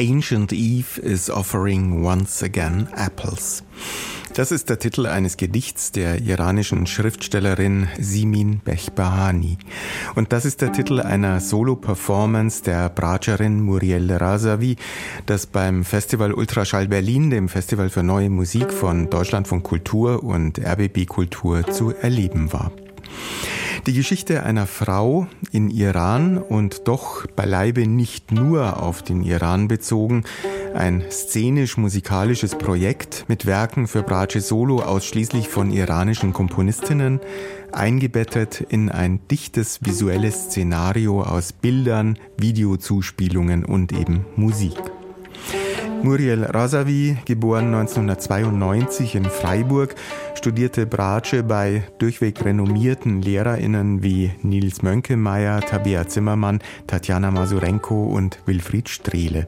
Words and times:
Ancient 0.00 0.50
Eve 0.54 0.98
is 1.02 1.28
offering 1.28 2.02
once 2.02 2.42
again 2.42 2.88
apples. 2.96 3.62
Das 4.32 4.50
ist 4.50 4.70
der 4.70 4.78
Titel 4.78 5.04
eines 5.04 5.36
Gedichts 5.36 5.92
der 5.92 6.22
iranischen 6.22 6.86
Schriftstellerin 6.86 7.86
Simin 7.98 8.62
Behbahani. 8.64 9.58
Und 10.14 10.32
das 10.32 10.46
ist 10.46 10.62
der 10.62 10.72
Titel 10.72 11.00
einer 11.00 11.40
Solo-Performance 11.40 12.62
der 12.62 12.88
Bracerin 12.88 13.60
Muriel 13.60 14.10
Razavi, 14.10 14.76
das 15.26 15.44
beim 15.44 15.84
Festival 15.84 16.32
Ultraschall 16.32 16.88
Berlin, 16.88 17.28
dem 17.28 17.50
Festival 17.50 17.90
für 17.90 18.02
neue 18.02 18.30
Musik 18.30 18.72
von 18.72 19.10
Deutschlandfunk 19.10 19.64
Kultur 19.64 20.24
und 20.24 20.58
RBB 20.58 21.04
Kultur 21.06 21.66
zu 21.66 21.90
erleben 21.94 22.54
war. 22.54 22.72
Die 23.86 23.94
Geschichte 23.94 24.42
einer 24.42 24.66
Frau 24.66 25.26
in 25.52 25.70
Iran 25.70 26.36
und 26.36 26.86
doch 26.86 27.26
beileibe 27.28 27.86
nicht 27.86 28.30
nur 28.30 28.82
auf 28.82 29.02
den 29.02 29.22
Iran 29.22 29.68
bezogen, 29.68 30.24
ein 30.74 31.02
szenisch-musikalisches 31.10 32.56
Projekt 32.56 33.24
mit 33.28 33.46
Werken 33.46 33.86
für 33.86 34.02
Brace 34.02 34.46
Solo 34.46 34.80
ausschließlich 34.80 35.48
von 35.48 35.70
iranischen 35.72 36.34
Komponistinnen, 36.34 37.20
eingebettet 37.72 38.60
in 38.60 38.90
ein 38.90 39.26
dichtes 39.28 39.80
visuelles 39.82 40.44
Szenario 40.44 41.22
aus 41.22 41.52
Bildern, 41.54 42.18
Videozuspielungen 42.36 43.64
und 43.64 43.92
eben 43.92 44.26
Musik. 44.36 44.76
Muriel 46.02 46.44
Razavi, 46.44 47.18
geboren 47.26 47.74
1992 47.74 49.16
in 49.16 49.24
Freiburg, 49.26 49.94
studierte 50.34 50.86
Brace 50.86 51.42
bei 51.46 51.84
durchweg 51.98 52.42
renommierten 52.42 53.20
LehrerInnen 53.20 54.02
wie 54.02 54.32
Nils 54.42 54.82
Mönkemeyer, 54.82 55.60
Tabea 55.60 56.08
Zimmermann, 56.08 56.60
Tatjana 56.86 57.30
Masurenko 57.30 58.04
und 58.04 58.38
Wilfried 58.46 58.88
Strehle. 58.88 59.46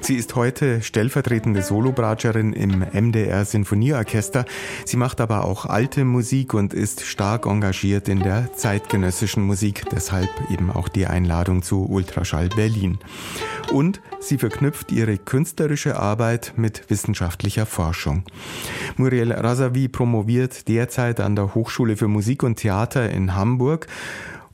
Sie 0.00 0.14
ist 0.14 0.34
heute 0.34 0.80
stellvertretende 0.80 1.60
Solobracerin 1.60 2.54
im 2.54 2.84
MDR 2.92 3.44
Sinfonieorchester. 3.44 4.46
Sie 4.86 4.96
macht 4.96 5.20
aber 5.20 5.44
auch 5.44 5.66
alte 5.66 6.06
Musik 6.06 6.54
und 6.54 6.72
ist 6.72 7.02
stark 7.02 7.44
engagiert 7.46 8.08
in 8.08 8.20
der 8.20 8.54
zeitgenössischen 8.54 9.42
Musik, 9.42 9.84
deshalb 9.92 10.30
eben 10.50 10.70
auch 10.70 10.88
die 10.88 11.06
Einladung 11.06 11.62
zu 11.62 11.86
Ultraschall 11.86 12.48
Berlin. 12.48 12.98
Und 13.72 14.00
sie 14.20 14.38
verknüpft 14.38 14.92
ihre 14.92 15.18
künstlerische 15.18 15.73
Arbeit 15.76 16.54
mit 16.56 16.88
wissenschaftlicher 16.88 17.66
Forschung. 17.66 18.24
Muriel 18.96 19.32
Razavi 19.32 19.88
promoviert 19.88 20.68
derzeit 20.68 21.20
an 21.20 21.36
der 21.36 21.54
Hochschule 21.54 21.96
für 21.96 22.08
Musik 22.08 22.42
und 22.42 22.56
Theater 22.56 23.10
in 23.10 23.34
Hamburg. 23.34 23.86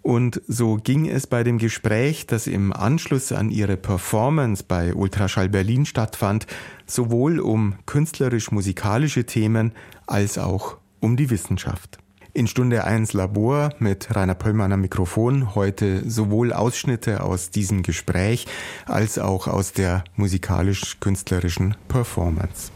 Und 0.03 0.41
so 0.49 0.77
ging 0.77 1.09
es 1.09 1.27
bei 1.27 1.45
dem 1.45 1.59
Gespräch, 1.59 2.27
das 2.27 2.47
im 2.47 2.73
Anschluss 2.73 3.33
an 3.33 3.51
ihre 3.51 3.77
Performance 3.77 4.65
bei 4.67 4.95
Ultraschall 4.95 5.49
Berlin 5.49 5.87
stattfand, 5.87 6.47
sowohl 6.87 7.39
um 7.39 7.75
künstlerisch-musikalische 7.87 9.27
Themen 9.27 9.73
als 10.07 10.39
auch 10.39 10.79
um 11.01 11.17
die 11.17 11.31
Wissenschaft. 11.31 12.00
In 12.33 12.47
Stunde 12.47 12.85
1 12.85 13.13
Labor 13.13 13.71
mit 13.81 14.15
Rainer 14.15 14.37
Pöllmann 14.37 14.73
am 14.73 14.83
Mikrofon 14.83 15.57
heute 15.57 16.09
sowohl 16.09 16.53
Ausschnitte 16.53 17.25
aus 17.25 17.51
diesem 17.51 17.83
Gespräch 17.83 18.47
als 18.87 19.19
auch 19.19 19.49
aus 19.49 19.73
der 19.73 20.05
musikalisch-künstlerischen 20.15 21.75
Performance. 21.89 22.71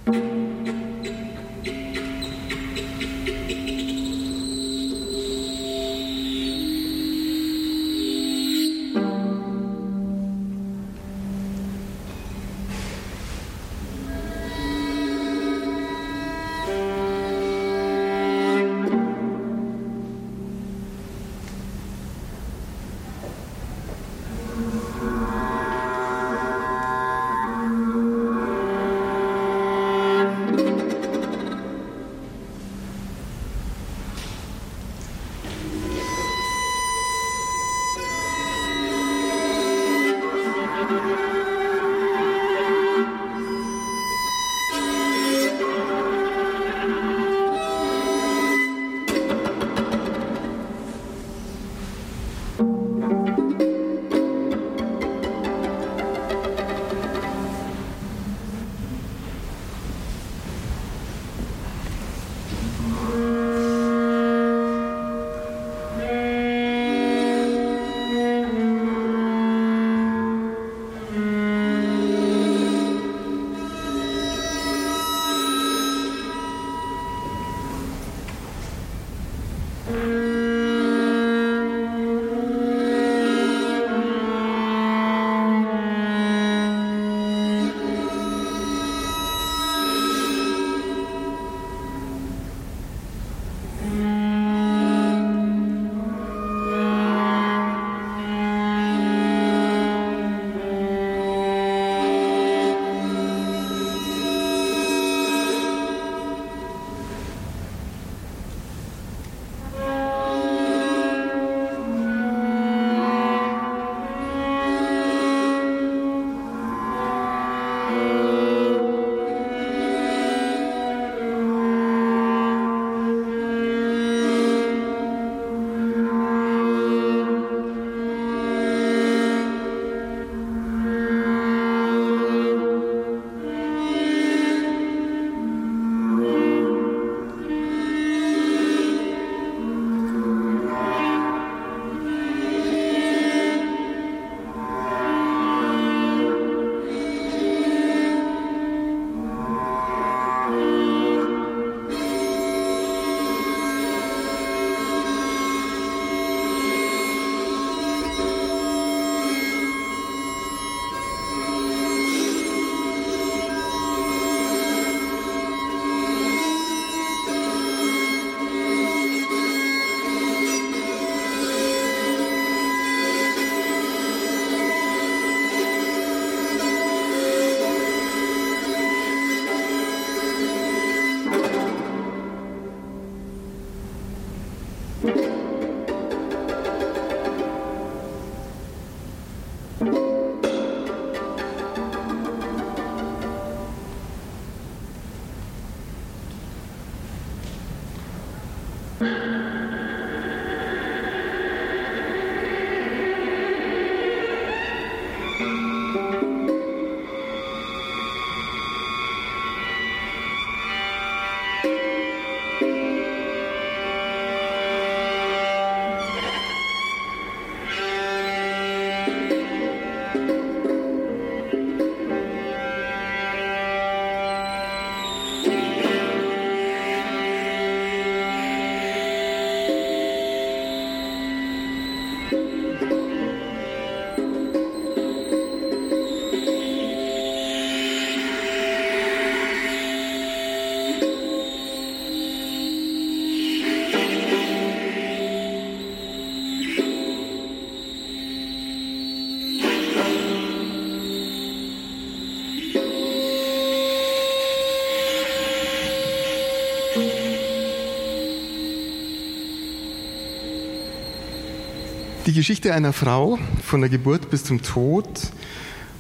Geschichte 262.35 262.75
einer 262.75 262.93
Frau 262.93 263.39
von 263.63 263.81
der 263.81 263.89
Geburt 263.89 264.29
bis 264.29 264.45
zum 264.45 264.61
Tod, 264.61 265.07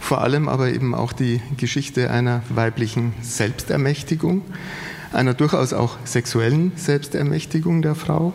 vor 0.00 0.20
allem 0.20 0.48
aber 0.48 0.70
eben 0.70 0.94
auch 0.94 1.12
die 1.12 1.40
Geschichte 1.56 2.10
einer 2.10 2.42
weiblichen 2.48 3.14
Selbstermächtigung, 3.22 4.42
einer 5.12 5.32
durchaus 5.32 5.72
auch 5.72 5.96
sexuellen 6.04 6.72
Selbstermächtigung 6.76 7.82
der 7.82 7.94
Frau. 7.94 8.34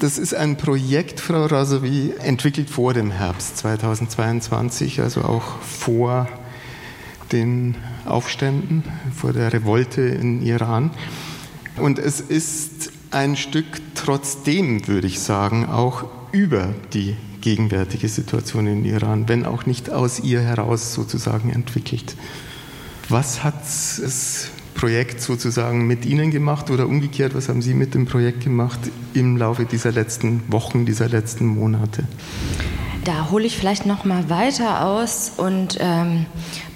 Das 0.00 0.18
ist 0.18 0.34
ein 0.34 0.56
Projekt, 0.56 1.20
Frau 1.20 1.46
Rasovi, 1.46 2.12
entwickelt 2.18 2.68
vor 2.68 2.92
dem 2.92 3.10
Herbst 3.10 3.56
2022, 3.58 5.00
also 5.00 5.22
auch 5.22 5.60
vor 5.60 6.28
den 7.32 7.76
Aufständen, 8.04 8.82
vor 9.14 9.32
der 9.32 9.52
Revolte 9.52 10.02
in 10.02 10.42
Iran. 10.42 10.90
Und 11.76 11.98
es 11.98 12.20
ist 12.20 12.92
ein 13.10 13.36
Stück 13.36 13.66
trotzdem, 13.94 14.86
würde 14.86 15.06
ich 15.06 15.20
sagen, 15.20 15.66
auch 15.66 16.04
über 16.36 16.74
die 16.92 17.16
gegenwärtige 17.40 18.08
Situation 18.08 18.66
in 18.66 18.84
Iran, 18.84 19.26
wenn 19.26 19.46
auch 19.46 19.64
nicht 19.64 19.88
aus 19.88 20.20
ihr 20.20 20.42
heraus 20.42 20.92
sozusagen 20.92 21.50
entwickelt. 21.50 22.14
Was 23.08 23.42
hat 23.42 23.54
das 23.62 24.50
Projekt 24.74 25.22
sozusagen 25.22 25.86
mit 25.86 26.04
Ihnen 26.04 26.30
gemacht 26.30 26.70
oder 26.70 26.86
umgekehrt, 26.86 27.34
was 27.34 27.48
haben 27.48 27.62
Sie 27.62 27.72
mit 27.72 27.94
dem 27.94 28.04
Projekt 28.04 28.44
gemacht 28.44 28.78
im 29.14 29.38
Laufe 29.38 29.64
dieser 29.64 29.92
letzten 29.92 30.42
Wochen, 30.52 30.84
dieser 30.84 31.08
letzten 31.08 31.46
Monate? 31.46 32.04
Da 33.04 33.30
hole 33.30 33.46
ich 33.46 33.56
vielleicht 33.56 33.86
noch 33.86 34.04
mal 34.04 34.28
weiter 34.28 34.84
aus 34.84 35.32
und 35.36 35.78
ähm, 35.80 36.26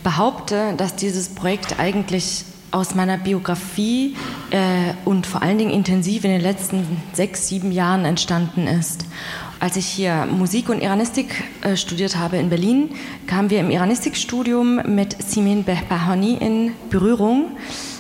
behaupte, 0.03 0.73
dass 0.79 0.97
dieses 0.97 1.29
Projekt 1.29 1.79
eigentlich 1.79 2.45
aus 2.71 2.95
meiner 2.95 3.19
Biografie 3.19 4.17
äh, 4.51 4.95
und 5.05 5.27
vor 5.27 5.43
allen 5.43 5.59
Dingen 5.59 5.71
intensiv 5.71 6.25
in 6.25 6.31
den 6.31 6.41
letzten 6.41 6.87
sechs, 7.13 7.49
sieben 7.49 7.73
Jahren 7.73 8.05
entstanden 8.05 8.67
ist. 8.67 9.05
Als 9.61 9.77
ich 9.77 9.85
hier 9.85 10.25
Musik 10.25 10.71
und 10.71 10.81
Iranistik 10.81 11.45
äh, 11.61 11.77
studiert 11.77 12.17
habe 12.17 12.39
in 12.39 12.49
Berlin, 12.49 12.89
kamen 13.27 13.51
wir 13.51 13.61
im 13.61 13.71
Iranistikstudium 13.71 14.81
mit 14.87 15.23
Simin 15.23 15.65
Behbahani 15.65 16.39
in 16.41 16.73
Berührung 16.89 17.59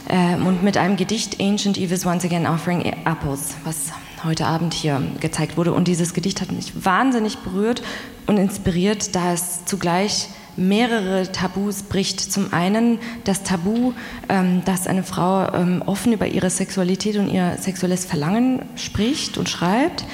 äh, 0.08 0.36
und 0.36 0.62
mit 0.62 0.78
einem 0.78 0.96
Gedicht 0.96 1.38
Ancient 1.38 1.76
Eve 1.76 1.92
is 1.92 2.06
once 2.06 2.24
again 2.24 2.46
offering 2.46 2.80
apples, 3.04 3.56
was 3.64 3.92
heute 4.24 4.46
Abend 4.46 4.72
hier 4.72 5.02
gezeigt 5.20 5.58
wurde. 5.58 5.74
Und 5.74 5.86
dieses 5.86 6.14
Gedicht 6.14 6.40
hat 6.40 6.50
mich 6.50 6.82
wahnsinnig 6.82 7.36
berührt 7.40 7.82
und 8.26 8.38
inspiriert, 8.38 9.14
da 9.14 9.34
es 9.34 9.66
zugleich 9.66 10.28
mehrere 10.56 11.30
Tabus 11.30 11.82
bricht. 11.82 12.20
Zum 12.20 12.52
einen 12.52 12.98
das 13.24 13.42
Tabu, 13.42 13.92
ähm, 14.28 14.62
dass 14.64 14.86
eine 14.86 15.02
Frau 15.02 15.52
ähm, 15.52 15.82
offen 15.84 16.12
über 16.12 16.26
ihre 16.26 16.50
Sexualität 16.50 17.16
und 17.16 17.28
ihr 17.28 17.56
sexuelles 17.58 18.04
Verlangen 18.04 18.62
spricht 18.76 19.38
und 19.38 19.48
schreibt 19.48 20.04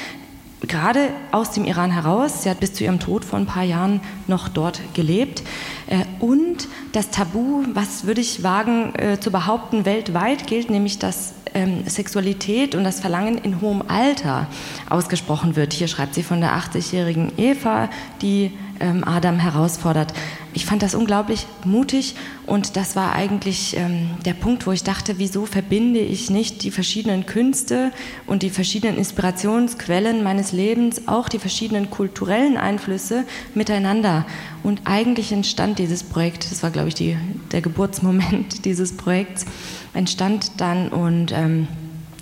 gerade 0.68 1.10
aus 1.32 1.50
dem 1.52 1.64
Iran 1.64 1.90
heraus. 1.90 2.42
Sie 2.42 2.50
hat 2.50 2.60
bis 2.60 2.74
zu 2.74 2.84
ihrem 2.84 3.00
Tod 3.00 3.24
vor 3.24 3.38
ein 3.38 3.46
paar 3.46 3.62
Jahren 3.62 4.00
noch 4.26 4.48
dort 4.48 4.80
gelebt. 4.94 5.42
Äh, 5.86 6.04
und 6.20 6.68
das 6.92 7.10
Tabu, 7.10 7.64
was 7.74 8.06
würde 8.06 8.20
ich 8.20 8.42
wagen 8.42 8.94
äh, 8.94 9.20
zu 9.20 9.30
behaupten, 9.30 9.84
weltweit 9.84 10.46
gilt, 10.46 10.70
nämlich 10.70 10.98
dass 10.98 11.34
ähm, 11.54 11.84
Sexualität 11.86 12.74
und 12.74 12.84
das 12.84 13.00
Verlangen 13.00 13.38
in 13.38 13.60
hohem 13.60 13.82
Alter 13.88 14.46
ausgesprochen 14.90 15.56
wird. 15.56 15.72
Hier 15.72 15.88
schreibt 15.88 16.14
sie 16.14 16.22
von 16.22 16.40
der 16.40 16.56
80-jährigen 16.56 17.32
Eva, 17.38 17.88
die 18.20 18.52
ähm, 18.80 19.04
Adam 19.04 19.38
herausfordert. 19.38 20.12
Ich 20.52 20.64
fand 20.64 20.82
das 20.82 20.94
unglaublich 20.94 21.46
mutig 21.64 22.14
und 22.46 22.76
das 22.76 22.96
war 22.96 23.12
eigentlich 23.12 23.76
ähm, 23.76 24.10
der 24.24 24.34
Punkt, 24.34 24.66
wo 24.66 24.72
ich 24.72 24.82
dachte, 24.82 25.18
wieso 25.18 25.44
verbinde 25.46 26.00
ich 26.00 26.30
nicht 26.30 26.62
die 26.62 26.70
verschiedenen 26.70 27.26
Künste 27.26 27.92
und 28.26 28.42
die 28.42 28.50
verschiedenen 28.50 28.96
Inspirationsquellen 28.96 30.22
meines 30.22 30.52
Lebens, 30.52 31.08
auch 31.08 31.28
die 31.28 31.38
verschiedenen 31.38 31.90
kulturellen 31.90 32.56
Einflüsse 32.56 33.24
miteinander. 33.54 34.24
Und 34.62 34.82
eigentlich 34.84 35.32
entstand 35.32 35.78
dieses 35.78 36.02
Projekt, 36.02 36.50
das 36.50 36.62
war, 36.62 36.70
glaube 36.70 36.88
ich, 36.88 36.94
die, 36.94 37.16
der 37.52 37.60
Geburtsmoment 37.60 38.64
dieses 38.64 38.96
Projekts, 38.96 39.44
entstand 39.92 40.60
dann 40.60 40.88
und 40.88 41.32
ähm, 41.32 41.68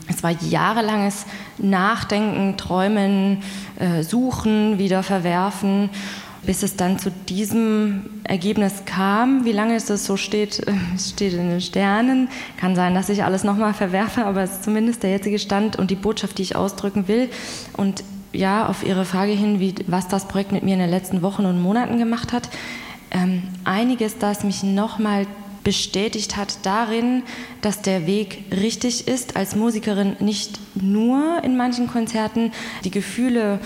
es 0.06 0.22
war 0.22 0.32
jahrelanges 0.32 1.24
Nachdenken, 1.58 2.56
Träumen, 2.56 3.42
äh, 3.78 4.02
Suchen, 4.02 4.78
wieder 4.78 5.02
verwerfen 5.02 5.90
bis 6.46 6.62
es 6.62 6.76
dann 6.76 6.98
zu 6.98 7.10
diesem 7.10 8.04
Ergebnis 8.24 8.84
kam. 8.86 9.44
Wie 9.44 9.52
lange 9.52 9.74
es 9.74 9.86
das 9.86 10.04
so 10.04 10.16
steht, 10.16 10.64
steht 10.98 11.32
in 11.34 11.50
den 11.50 11.60
Sternen. 11.60 12.28
Kann 12.58 12.76
sein, 12.76 12.94
dass 12.94 13.08
ich 13.08 13.24
alles 13.24 13.44
nochmal 13.44 13.74
verwerfe, 13.74 14.24
aber 14.24 14.42
es 14.42 14.52
ist 14.52 14.64
zumindest 14.64 15.02
der 15.02 15.10
jetzige 15.10 15.38
Stand 15.38 15.76
und 15.76 15.90
die 15.90 15.96
Botschaft, 15.96 16.38
die 16.38 16.42
ich 16.42 16.56
ausdrücken 16.56 17.08
will. 17.08 17.28
Und 17.76 18.04
ja, 18.32 18.66
auf 18.66 18.84
Ihre 18.84 19.04
Frage 19.04 19.32
hin, 19.32 19.60
wie, 19.60 19.74
was 19.86 20.08
das 20.08 20.26
Projekt 20.26 20.52
mit 20.52 20.62
mir 20.62 20.74
in 20.74 20.80
den 20.80 20.90
letzten 20.90 21.22
Wochen 21.22 21.46
und 21.46 21.60
Monaten 21.62 21.98
gemacht 21.98 22.32
hat. 22.32 22.48
Ähm, 23.10 23.44
einiges, 23.64 24.18
das 24.18 24.42
mich 24.42 24.62
nochmal 24.62 25.26
bestätigt 25.64 26.36
hat 26.36 26.58
darin, 26.62 27.22
dass 27.62 27.80
der 27.80 28.06
Weg 28.06 28.44
richtig 28.52 29.08
ist, 29.08 29.36
als 29.36 29.56
Musikerin 29.56 30.16
nicht 30.20 30.60
nur 30.74 31.42
in 31.42 31.56
manchen 31.56 31.88
Konzerten 31.88 32.52
die 32.84 32.90
Gefühle 32.90 33.58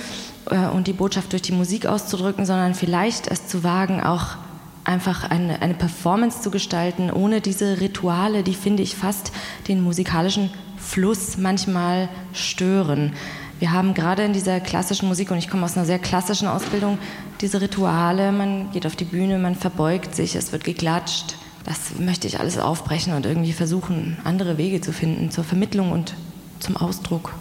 und 0.48 0.86
die 0.86 0.92
Botschaft 0.92 1.32
durch 1.32 1.42
die 1.42 1.52
Musik 1.52 1.86
auszudrücken, 1.86 2.46
sondern 2.46 2.74
vielleicht 2.74 3.26
es 3.28 3.46
zu 3.46 3.64
wagen, 3.64 4.02
auch 4.02 4.36
einfach 4.84 5.30
eine, 5.30 5.60
eine 5.60 5.74
Performance 5.74 6.40
zu 6.40 6.50
gestalten, 6.50 7.10
ohne 7.10 7.40
diese 7.40 7.80
Rituale, 7.80 8.42
die 8.42 8.54
finde 8.54 8.82
ich 8.82 8.96
fast 8.96 9.32
den 9.68 9.82
musikalischen 9.82 10.50
Fluss 10.78 11.36
manchmal 11.36 12.08
stören. 12.32 13.12
Wir 13.58 13.72
haben 13.72 13.92
gerade 13.92 14.22
in 14.22 14.32
dieser 14.32 14.60
klassischen 14.60 15.08
Musik, 15.08 15.30
und 15.30 15.38
ich 15.38 15.50
komme 15.50 15.64
aus 15.64 15.76
einer 15.76 15.84
sehr 15.84 15.98
klassischen 15.98 16.48
Ausbildung, 16.48 16.98
diese 17.40 17.60
Rituale, 17.60 18.32
man 18.32 18.70
geht 18.72 18.86
auf 18.86 18.96
die 18.96 19.04
Bühne, 19.04 19.38
man 19.38 19.56
verbeugt 19.56 20.14
sich, 20.14 20.36
es 20.36 20.52
wird 20.52 20.64
geklatscht. 20.64 21.36
Das 21.64 21.98
möchte 21.98 22.26
ich 22.26 22.40
alles 22.40 22.56
aufbrechen 22.56 23.12
und 23.12 23.26
irgendwie 23.26 23.52
versuchen, 23.52 24.16
andere 24.24 24.56
Wege 24.56 24.80
zu 24.80 24.92
finden 24.92 25.30
zur 25.30 25.44
Vermittlung 25.44 25.92
und 25.92 26.14
zum 26.60 26.76
Ausdruck. 26.78 27.34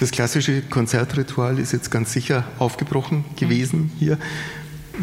Das 0.00 0.10
klassische 0.10 0.62
Konzertritual 0.62 1.58
ist 1.58 1.72
jetzt 1.72 1.90
ganz 1.90 2.12
sicher 2.12 2.44
aufgebrochen 2.58 3.24
gewesen 3.36 3.92
hier. 3.98 4.18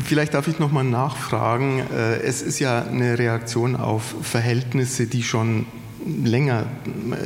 Vielleicht 0.06 0.34
darf 0.34 0.48
ich 0.48 0.60
noch 0.60 0.72
mal 0.72 0.84
nachfragen. 0.84 1.80
Äh, 1.94 2.22
es 2.22 2.42
ist 2.42 2.60
ja 2.60 2.84
eine 2.84 3.18
Reaktion 3.18 3.76
auf 3.76 4.16
Verhältnisse, 4.22 5.08
die 5.08 5.24
schon 5.24 5.66
länger 6.06 6.66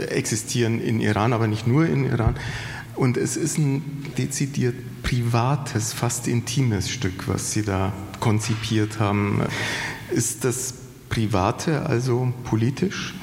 existieren 0.10 0.82
in 0.82 1.00
Iran, 1.00 1.34
aber 1.34 1.48
nicht 1.48 1.68
nur 1.68 1.86
in 1.86 2.06
Iran. 2.06 2.36
Und 2.96 3.18
es 3.18 3.36
ist 3.38 3.58
ein 3.58 3.84
dezidiert 4.18 4.76
privates, 5.04 5.94
fast 5.94 6.28
intimes 6.28 6.90
Stück, 6.90 7.28
was 7.28 7.52
Sie 7.52 7.64
da 7.64 7.94
konzipiert 8.20 9.00
haben. 9.00 9.42
Ist 10.12 10.46
das 10.46 10.74
Private 11.10 11.86
also 11.86 12.34
politisch? 12.46 13.14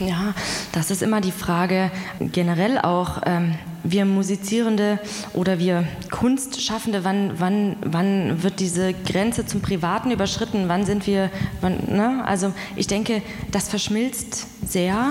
Ja, 0.00 0.34
das 0.72 0.90
ist 0.90 1.02
immer 1.02 1.20
die 1.20 1.32
Frage 1.32 1.90
generell 2.20 2.78
auch. 2.78 3.22
Ähm, 3.26 3.54
wir 3.84 4.06
Musizierende 4.06 4.98
oder 5.34 5.58
wir 5.58 5.86
Kunstschaffende, 6.10 7.04
wann, 7.04 7.38
wann, 7.38 7.76
wann 7.84 8.42
wird 8.42 8.58
diese 8.58 8.92
Grenze 8.92 9.46
zum 9.46 9.60
Privaten 9.60 10.10
überschritten? 10.10 10.68
Wann 10.68 10.84
sind 10.84 11.06
wir, 11.06 11.30
wann, 11.60 11.94
ne? 11.94 12.24
Also 12.26 12.52
ich 12.76 12.86
denke, 12.86 13.22
das 13.52 13.68
verschmilzt 13.68 14.46
sehr, 14.66 15.10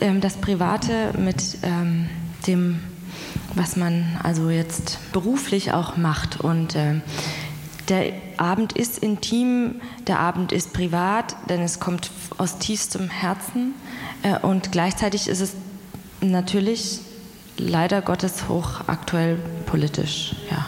ähm, 0.00 0.20
das 0.20 0.36
Private 0.36 1.12
mit 1.18 1.58
ähm, 1.62 2.10
dem, 2.46 2.80
was 3.54 3.76
man 3.76 4.04
also 4.22 4.50
jetzt 4.50 4.98
beruflich 5.12 5.72
auch 5.72 5.96
macht. 5.96 6.40
Und 6.40 6.74
ähm, 6.76 7.02
der 7.88 8.12
Abend 8.36 8.72
ist 8.72 8.98
intim, 8.98 9.80
der 10.06 10.18
Abend 10.18 10.52
ist 10.52 10.72
privat, 10.72 11.36
denn 11.48 11.60
es 11.62 11.80
kommt 11.80 12.10
aus 12.38 12.58
tiefstem 12.58 13.08
Herzen. 13.08 13.74
Äh, 14.22 14.38
und 14.42 14.72
gleichzeitig 14.72 15.28
ist 15.28 15.40
es 15.40 15.54
natürlich 16.20 17.00
leider 17.56 18.02
Gottes 18.02 18.48
hochaktuell 18.48 19.36
politisch. 19.66 20.34
Ja. 20.50 20.66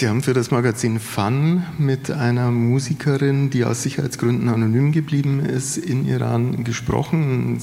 Sie 0.00 0.08
haben 0.08 0.22
für 0.22 0.32
das 0.32 0.50
Magazin 0.50 0.98
Fun 0.98 1.62
mit 1.76 2.10
einer 2.10 2.50
Musikerin, 2.50 3.50
die 3.50 3.66
aus 3.66 3.82
Sicherheitsgründen 3.82 4.48
anonym 4.48 4.92
geblieben 4.92 5.44
ist, 5.44 5.76
in 5.76 6.08
Iran 6.08 6.64
gesprochen. 6.64 7.58
Ein 7.58 7.60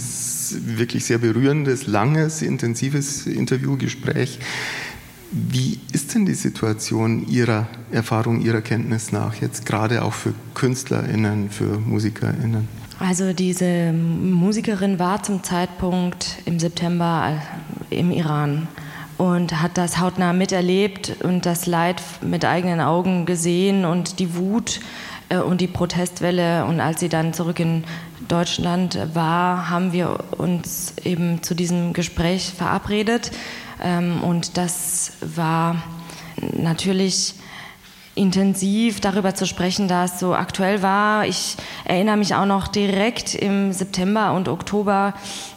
wirklich 0.78 1.06
sehr 1.06 1.18
berührendes, 1.18 1.88
langes, 1.88 2.44
intensives 2.44 3.26
Interviewgespräch. 3.26 4.38
Wie 5.32 5.80
ist 5.94 6.14
denn 6.14 6.28
die 6.28 6.36
Situation 6.36 7.28
Ihrer 7.28 7.66
Erfahrung, 7.90 8.40
Ihrer 8.42 8.62
Kenntnis 8.62 9.12
nach 9.12 9.34
jetzt 9.42 9.66
gerade 9.66 10.04
auch 10.04 10.14
für 10.14 10.36
KünstlerInnen, 10.54 11.50
für 11.50 11.80
MusikerInnen? 11.80 12.68
Also 13.00 13.34
diese 13.34 13.92
Musikerin 13.94 15.00
war 15.00 15.24
zum 15.24 15.42
Zeitpunkt 15.42 16.38
im 16.46 16.60
September 16.60 17.42
im 17.90 18.12
Iran 18.12 18.68
und 19.18 19.62
hat 19.62 19.78
das 19.78 20.00
hautnah 20.00 20.34
miterlebt 20.34 21.18
und 21.24 21.46
das 21.46 21.66
Leid 21.66 22.02
mit 22.22 22.46
eigenen 22.46 22.80
Augen 22.82 23.26
gesehen 23.26 23.86
und 23.86 24.20
die 24.20 24.36
Wut 24.36 24.80
äh, 25.30 25.38
und 25.38 25.62
die 25.62 25.68
Protestwelle. 25.68 26.66
Und 26.66 26.80
als 26.80 27.00
sie 27.00 27.10
dann 27.10 27.34
zurück 27.34 27.60
in 27.60 27.84
Deutschland 28.28 29.00
war, 29.14 29.70
haben 29.70 29.92
wir 29.92 30.20
uns 30.38 30.94
eben 31.04 31.42
zu 31.42 31.56
diesem 31.56 31.94
Gespräch 31.94 32.54
verabredet. 32.56 33.32
Ähm, 33.84 34.24
und 34.24 34.58
das 34.58 35.14
war 35.22 35.78
natürlich 36.54 37.36
intensiv 38.14 39.00
darüber 39.00 39.36
zu 39.36 39.46
sprechen, 39.46 39.88
da 39.88 40.06
es 40.06 40.20
so 40.20 40.34
aktuell 40.34 40.82
war. 40.82 41.26
Ich 41.28 41.56
erinnere 41.86 42.18
mich 42.18 42.36
auch 42.36 42.46
noch 42.46 42.68
direkt 42.68 43.36
im 43.36 43.72
September 43.72 44.34
und 44.34 44.48
Oktober, 44.48 45.14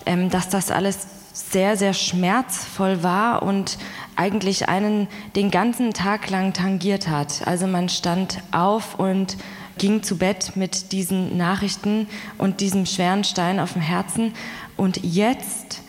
ähm, 0.07 0.31
dass 0.31 0.49
das 0.49 0.71
alles 0.71 1.19
sehr, 1.40 1.76
sehr 1.76 1.94
schmerzvoll 1.94 3.02
war 3.02 3.42
und 3.42 3.78
eigentlich 4.16 4.68
einen 4.68 5.09
den 5.37 5.50
ganzen 5.50 5.92
Tag 5.92 6.30
lang 6.30 6.52
tangiert 6.52 7.09
hat. 7.09 7.47
Also 7.47 7.66
man 7.66 7.88
stand 7.88 8.42
auf 8.52 8.99
und 8.99 9.37
ging 9.78 10.02
zu 10.02 10.18
Bett 10.18 10.56
mit 10.56 10.92
diesen 10.92 11.37
Nachrichten 11.37 12.06
und 12.37 12.61
diesem 12.61 12.85
schweren 12.85 13.25
Stein 13.25 13.59
auf 13.59 13.73
dem 13.73 13.82
Herzen. 13.82 14.35
Und 14.76 15.02
jetzt 15.02 15.80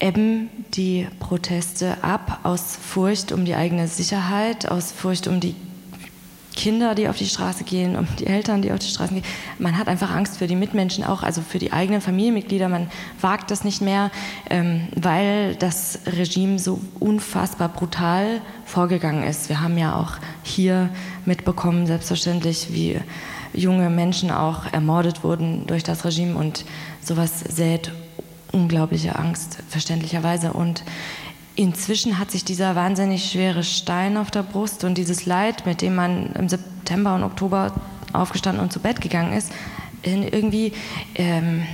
ebben 0.00 0.50
die 0.74 1.08
Proteste 1.18 2.02
ab 2.02 2.40
aus 2.42 2.76
Furcht 2.76 3.32
um 3.32 3.46
die 3.46 3.54
eigene 3.54 3.88
Sicherheit, 3.88 4.70
aus 4.70 4.92
Furcht 4.92 5.28
um 5.28 5.40
die 5.40 5.56
Kinder, 6.54 6.94
die 6.94 7.08
auf 7.08 7.16
die 7.16 7.26
Straße 7.26 7.64
gehen, 7.64 7.96
um 7.96 8.06
die 8.18 8.26
Eltern, 8.26 8.62
die 8.62 8.72
auf 8.72 8.78
die 8.78 8.88
Straße 8.88 9.14
gehen. 9.14 9.24
Man 9.58 9.76
hat 9.76 9.88
einfach 9.88 10.10
Angst 10.10 10.38
für 10.38 10.46
die 10.46 10.56
Mitmenschen 10.56 11.04
auch, 11.04 11.22
also 11.22 11.42
für 11.42 11.58
die 11.58 11.72
eigenen 11.72 12.00
Familienmitglieder. 12.00 12.68
Man 12.68 12.90
wagt 13.20 13.50
das 13.50 13.64
nicht 13.64 13.80
mehr, 13.80 14.10
ähm, 14.50 14.88
weil 14.94 15.56
das 15.56 16.00
Regime 16.06 16.58
so 16.58 16.80
unfassbar 17.00 17.68
brutal 17.68 18.40
vorgegangen 18.64 19.24
ist. 19.24 19.48
Wir 19.48 19.60
haben 19.60 19.78
ja 19.78 19.96
auch 19.96 20.16
hier 20.42 20.90
mitbekommen, 21.24 21.86
selbstverständlich, 21.86 22.68
wie 22.72 23.00
junge 23.52 23.90
Menschen 23.90 24.30
auch 24.30 24.72
ermordet 24.72 25.22
wurden 25.22 25.66
durch 25.66 25.84
das 25.84 26.04
Regime 26.04 26.36
und 26.36 26.64
sowas 27.00 27.40
sät 27.40 27.92
unglaubliche 28.54 29.18
Angst, 29.18 29.58
verständlicherweise. 29.68 30.52
Und 30.52 30.84
Inzwischen 31.56 32.18
hat 32.18 32.32
sich 32.32 32.44
dieser 32.44 32.74
wahnsinnig 32.74 33.30
schwere 33.30 33.62
Stein 33.62 34.16
auf 34.16 34.30
der 34.32 34.42
Brust 34.42 34.82
und 34.82 34.98
dieses 34.98 35.24
Leid, 35.24 35.66
mit 35.66 35.82
dem 35.82 35.94
man 35.94 36.32
im 36.32 36.48
September 36.48 37.14
und 37.14 37.22
Oktober 37.22 37.72
aufgestanden 38.12 38.62
und 38.62 38.72
zu 38.72 38.80
Bett 38.80 39.00
gegangen 39.00 39.32
ist, 39.32 39.52
in 40.02 40.22
irgendwie 40.24 40.72
ähm, 41.14 41.64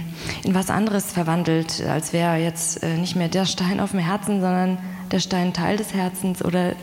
in 0.45 0.55
was 0.55 0.69
anderes 0.69 1.13
verwandelt, 1.13 1.83
als 1.87 2.13
wäre 2.13 2.37
jetzt 2.37 2.83
äh, 2.83 2.97
nicht 2.97 3.17
mehr 3.17 3.29
der 3.29 3.47
Stein 3.47 3.81
auf 3.81 3.93
dem 3.93 4.01
Herzen, 4.01 4.41
sondern 4.41 4.79
der 5.11 5.21
Stein 5.21 5.55
Teil 5.55 5.79
des 5.79 5.95
Herzens 5.95 6.45
oder 6.45 6.75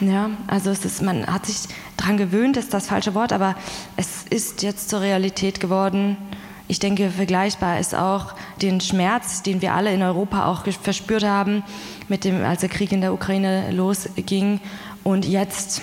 ja, 0.00 0.30
also 0.46 0.70
es 0.70 0.84
ist, 0.84 1.02
man 1.02 1.26
hat 1.26 1.46
sich 1.46 1.56
daran 1.96 2.16
gewöhnt, 2.16 2.56
ist 2.56 2.74
das 2.74 2.88
falsche 2.88 3.14
Wort, 3.14 3.32
aber 3.32 3.54
es 3.96 4.24
ist 4.28 4.62
jetzt 4.62 4.90
zur 4.90 5.00
Realität 5.00 5.60
geworden 5.60 6.16
ich 6.66 6.78
denke, 6.78 7.10
vergleichbar 7.10 7.78
ist 7.78 7.94
auch 7.94 8.34
den 8.62 8.80
Schmerz, 8.80 9.42
den 9.42 9.60
wir 9.60 9.74
alle 9.74 9.92
in 9.92 10.02
Europa 10.02 10.46
auch 10.46 10.64
verspürt 10.66 11.24
haben, 11.24 11.62
mit 12.08 12.24
dem, 12.24 12.42
als 12.42 12.60
der 12.60 12.70
Krieg 12.70 12.90
in 12.92 13.02
der 13.02 13.12
Ukraine 13.12 13.70
losging. 13.70 14.60
Und 15.02 15.26
jetzt 15.26 15.82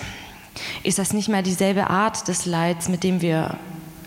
ist 0.82 0.98
das 0.98 1.12
nicht 1.12 1.28
mehr 1.28 1.42
dieselbe 1.42 1.88
Art 1.88 2.26
des 2.26 2.46
Leids, 2.46 2.88
mit 2.88 3.04
dem 3.04 3.20
wir 3.20 3.56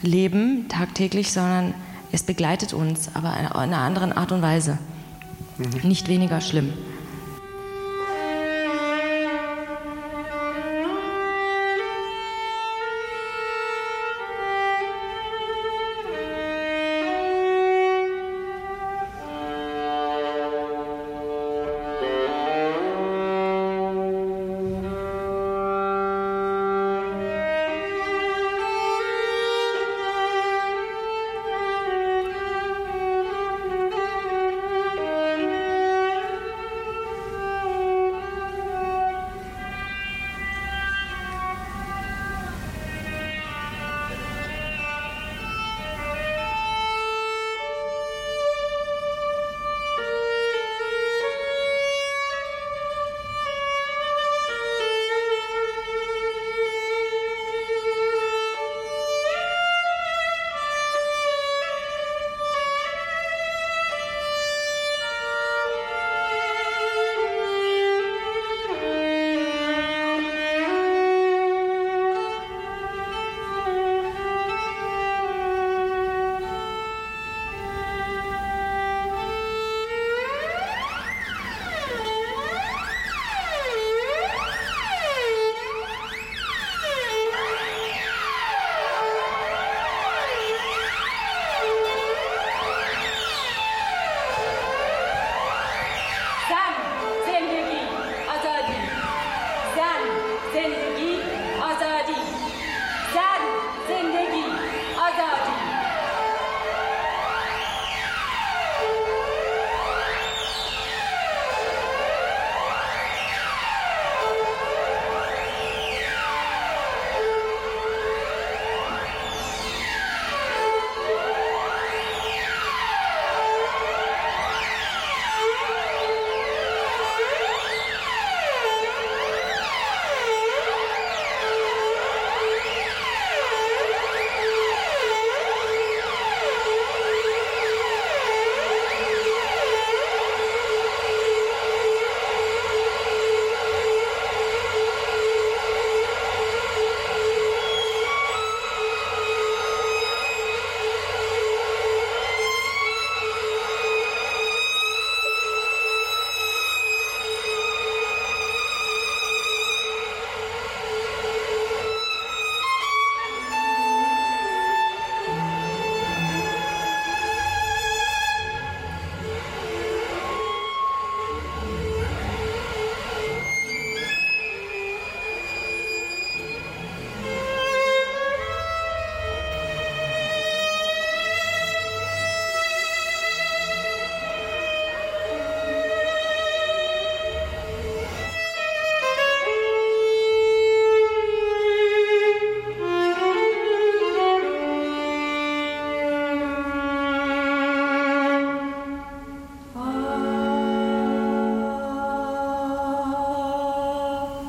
leben 0.01 0.67
tagtäglich, 0.67 1.31
sondern 1.31 1.73
es 2.11 2.23
begleitet 2.23 2.73
uns, 2.73 3.09
aber 3.13 3.37
in 3.39 3.47
einer 3.47 3.79
anderen 3.79 4.11
Art 4.11 4.31
und 4.31 4.41
Weise. 4.41 4.77
Mhm. 5.57 5.87
Nicht 5.87 6.09
weniger 6.09 6.41
schlimm. 6.41 6.73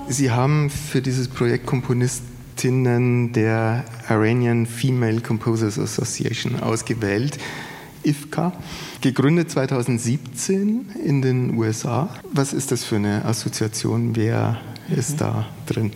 Sie 0.08 0.30
haben 0.30 0.70
für 0.70 1.02
dieses 1.02 1.26
Projekt 1.26 1.66
Komponistinnen 1.66 3.32
der 3.32 3.84
Iranian 4.08 4.64
Female 4.64 5.20
Composers 5.20 5.78
Association 5.78 6.60
ausgewählt. 6.60 7.38
IFCA, 8.04 8.52
gegründet 9.00 9.50
2017 9.50 10.90
in 11.04 11.22
den 11.22 11.56
USA. 11.58 12.08
Was 12.32 12.52
ist 12.52 12.70
das 12.70 12.84
für 12.84 12.96
eine 12.96 13.24
Assoziation? 13.24 14.14
Wer 14.14 14.60
ist 14.96 15.14
mhm. 15.14 15.16
da 15.16 15.46
drin? 15.66 15.90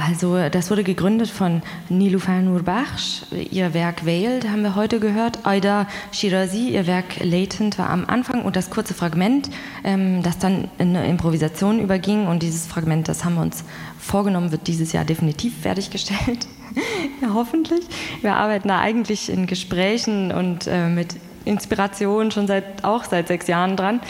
Also 0.00 0.48
das 0.48 0.70
wurde 0.70 0.82
gegründet 0.82 1.28
von 1.28 1.62
Nilufar 1.90 2.40
Nurbakhsh. 2.40 3.22
Ihr 3.50 3.74
Werk 3.74 4.06
Veiled 4.06 4.48
haben 4.48 4.62
wir 4.62 4.74
heute 4.74 4.98
gehört. 4.98 5.40
Aida 5.44 5.86
Shirazi, 6.10 6.70
ihr 6.70 6.86
Werk 6.86 7.22
Latent 7.22 7.78
war 7.78 7.90
am 7.90 8.06
Anfang 8.06 8.42
und 8.42 8.56
das 8.56 8.70
kurze 8.70 8.94
Fragment, 8.94 9.50
ähm, 9.84 10.22
das 10.22 10.38
dann 10.38 10.68
in 10.78 10.96
eine 10.96 11.06
Improvisation 11.06 11.80
überging. 11.80 12.28
Und 12.28 12.42
dieses 12.42 12.66
Fragment, 12.66 13.08
das 13.08 13.24
haben 13.24 13.34
wir 13.34 13.42
uns 13.42 13.64
vorgenommen, 13.98 14.52
wird 14.52 14.68
dieses 14.68 14.92
Jahr 14.92 15.04
definitiv 15.04 15.60
fertiggestellt. 15.60 16.46
ja, 17.20 17.34
hoffentlich. 17.34 17.82
Wir 18.22 18.36
arbeiten 18.36 18.68
da 18.68 18.80
eigentlich 18.80 19.28
in 19.28 19.46
Gesprächen 19.46 20.32
und 20.32 20.66
äh, 20.66 20.88
mit 20.88 21.16
Inspiration 21.44 22.30
schon 22.30 22.46
seit 22.46 22.84
auch 22.84 23.04
seit 23.04 23.28
sechs 23.28 23.48
Jahren 23.48 23.76
dran. 23.76 24.00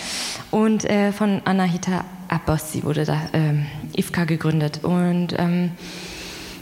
Und 0.52 0.84
äh, 0.84 1.10
von 1.10 1.42
Anahita 1.44 2.04
Abbasi 2.30 2.84
wurde 2.84 3.04
da 3.04 3.20
ähm, 3.32 3.66
IFKA 3.96 4.24
gegründet. 4.24 4.84
Und 4.84 5.34
ähm, 5.36 5.72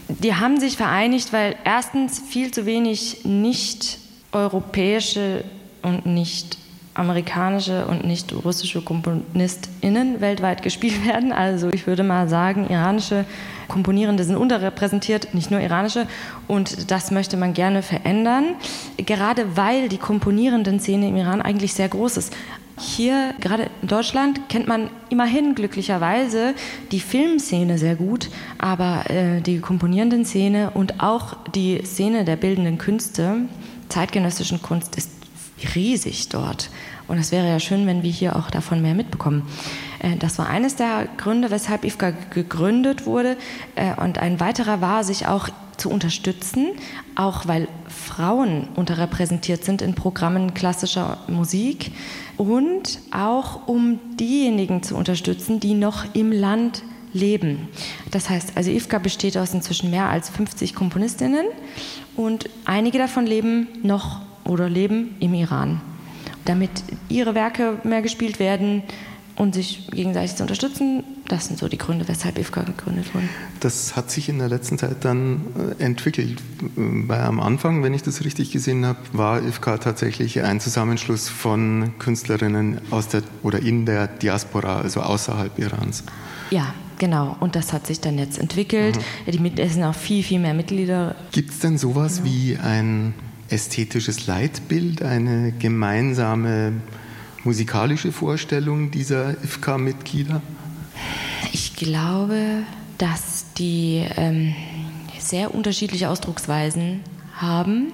die 0.07 0.35
haben 0.35 0.59
sich 0.59 0.77
vereinigt, 0.77 1.31
weil 1.31 1.55
erstens 1.63 2.19
viel 2.19 2.51
zu 2.51 2.65
wenig 2.65 3.25
nicht 3.25 3.99
europäische 4.31 5.43
und 5.83 6.05
nicht 6.05 6.57
amerikanische 6.95 7.85
und 7.85 8.05
nicht 8.05 8.33
russische 8.33 8.81
KomponistInnen 8.81 10.19
weltweit 10.19 10.63
gespielt 10.63 11.05
werden. 11.07 11.31
Also 11.31 11.69
ich 11.69 11.87
würde 11.87 12.03
mal 12.03 12.27
sagen, 12.27 12.67
iranische 12.69 13.25
Komponierende 13.67 14.23
sind 14.23 14.35
unterrepräsentiert, 14.35 15.33
nicht 15.35 15.51
nur 15.51 15.61
iranische. 15.61 16.07
Und 16.47 16.89
das 16.91 17.11
möchte 17.11 17.37
man 17.37 17.53
gerne 17.53 17.83
verändern, 17.83 18.55
gerade 18.97 19.55
weil 19.55 19.89
die 19.89 19.99
komponierenden 19.99 20.79
Szene 20.79 21.07
im 21.09 21.15
Iran 21.15 21.41
eigentlich 21.41 21.75
sehr 21.75 21.87
groß 21.87 22.17
ist. 22.17 22.35
Hier, 22.79 23.33
gerade 23.41 23.69
in 23.81 23.87
Deutschland, 23.89 24.47
kennt 24.47 24.67
man 24.67 24.89
immerhin 25.09 25.53
glücklicherweise 25.53 26.53
die 26.91 27.01
Filmszene 27.01 27.77
sehr 27.77 27.95
gut, 27.95 28.29
aber 28.57 29.09
äh, 29.09 29.41
die 29.41 29.59
komponierenden 29.59 30.23
Szene 30.23 30.71
und 30.71 31.01
auch 31.03 31.35
die 31.53 31.81
Szene 31.83 32.23
der 32.23 32.37
bildenden 32.37 32.77
Künste, 32.77 33.41
zeitgenössischen 33.89 34.61
Kunst, 34.61 34.95
ist 34.95 35.11
riesig 35.75 36.29
dort. 36.29 36.69
Und 37.09 37.17
es 37.17 37.31
wäre 37.31 37.47
ja 37.47 37.59
schön, 37.59 37.85
wenn 37.85 38.01
wir 38.01 38.11
hier 38.11 38.35
auch 38.35 38.49
davon 38.49 38.81
mehr 38.81 38.93
mitbekommen. 38.93 39.43
Äh, 39.99 40.17
das 40.17 40.37
war 40.37 40.47
eines 40.49 40.75
der 40.75 41.07
Gründe, 41.17 41.51
weshalb 41.51 41.83
IFCA 41.83 42.11
gegründet 42.31 43.05
wurde. 43.05 43.37
Äh, 43.75 43.95
und 44.01 44.17
ein 44.17 44.39
weiterer 44.39 44.81
war, 44.81 45.03
sich 45.03 45.27
auch 45.27 45.49
zu 45.77 45.89
unterstützen, 45.89 46.67
auch 47.15 47.47
weil 47.47 47.67
Frauen 47.87 48.67
unterrepräsentiert 48.75 49.63
sind 49.63 49.81
in 49.81 49.95
Programmen 49.95 50.53
klassischer 50.53 51.19
Musik 51.27 51.91
und 52.37 52.99
auch 53.11 53.67
um 53.67 53.99
diejenigen 54.17 54.83
zu 54.83 54.95
unterstützen, 54.95 55.59
die 55.59 55.73
noch 55.73 56.13
im 56.13 56.31
Land 56.31 56.83
leben. 57.13 57.69
Das 58.11 58.29
heißt, 58.29 58.55
also 58.55 58.69
IFCA 58.69 58.99
besteht 58.99 59.37
aus 59.37 59.53
inzwischen 59.53 59.89
mehr 59.89 60.09
als 60.09 60.29
50 60.29 60.75
Komponistinnen 60.75 61.45
und 62.15 62.49
einige 62.65 62.97
davon 62.97 63.25
leben 63.25 63.67
noch 63.81 64.21
oder 64.45 64.69
leben 64.69 65.15
im 65.19 65.33
Iran. 65.33 65.81
Damit 66.45 66.71
ihre 67.09 67.35
Werke 67.35 67.79
mehr 67.83 68.01
gespielt 68.01 68.39
werden, 68.39 68.83
und 69.39 69.55
sich 69.55 69.87
gegenseitig 69.91 70.35
zu 70.35 70.43
unterstützen. 70.43 71.03
Das 71.29 71.47
sind 71.47 71.57
so 71.57 71.69
die 71.69 71.77
Gründe, 71.77 72.07
weshalb 72.09 72.37
IFCA 72.37 72.63
gegründet 72.63 73.15
wurde. 73.15 73.29
Das 73.61 73.95
hat 73.95 74.11
sich 74.11 74.27
in 74.27 74.37
der 74.37 74.49
letzten 74.49 74.77
Zeit 74.77 75.05
dann 75.05 75.41
äh, 75.79 75.83
entwickelt. 75.83 76.41
Weil 76.75 77.21
am 77.21 77.39
Anfang, 77.39 77.81
wenn 77.81 77.93
ich 77.93 78.03
das 78.03 78.25
richtig 78.25 78.51
gesehen 78.51 78.85
habe, 78.85 78.99
war 79.13 79.41
IFCA 79.41 79.77
tatsächlich 79.77 80.43
ein 80.43 80.59
Zusammenschluss 80.59 81.29
von 81.29 81.93
Künstlerinnen 81.99 82.81
aus 82.91 83.07
der 83.07 83.23
oder 83.41 83.59
in 83.59 83.85
der 83.85 84.07
Diaspora, 84.07 84.81
also 84.81 84.99
außerhalb 85.01 85.57
Irans. 85.57 86.03
Ja, 86.51 86.73
Genau, 86.97 87.37
und 87.39 87.55
das 87.55 87.71
hat 87.71 87.87
sich 87.87 88.01
dann 88.01 88.17
jetzt 88.17 88.37
entwickelt. 88.37 88.99
Mhm. 89.25 89.51
Es 89.55 89.73
sind 89.75 89.85
auch 89.85 89.95
viel, 89.95 90.21
viel 90.21 90.37
mehr 90.37 90.53
Mitglieder. 90.53 91.15
Gibt 91.31 91.51
es 91.51 91.59
denn 91.59 91.77
sowas 91.77 92.17
genau. 92.17 92.29
wie 92.29 92.57
ein 92.57 93.13
ästhetisches 93.49 94.27
Leitbild, 94.27 95.01
eine 95.01 95.53
gemeinsame 95.53 96.73
musikalische 97.43 98.11
Vorstellung 98.11 98.91
dieser 98.91 99.31
IFK-Mitglieder? 99.43 100.41
Ich 101.51 101.75
glaube, 101.75 102.63
dass 102.97 103.53
die 103.57 104.05
ähm, 104.17 104.53
sehr 105.17 105.53
unterschiedliche 105.53 106.09
Ausdrucksweisen 106.09 107.01
haben. 107.35 107.93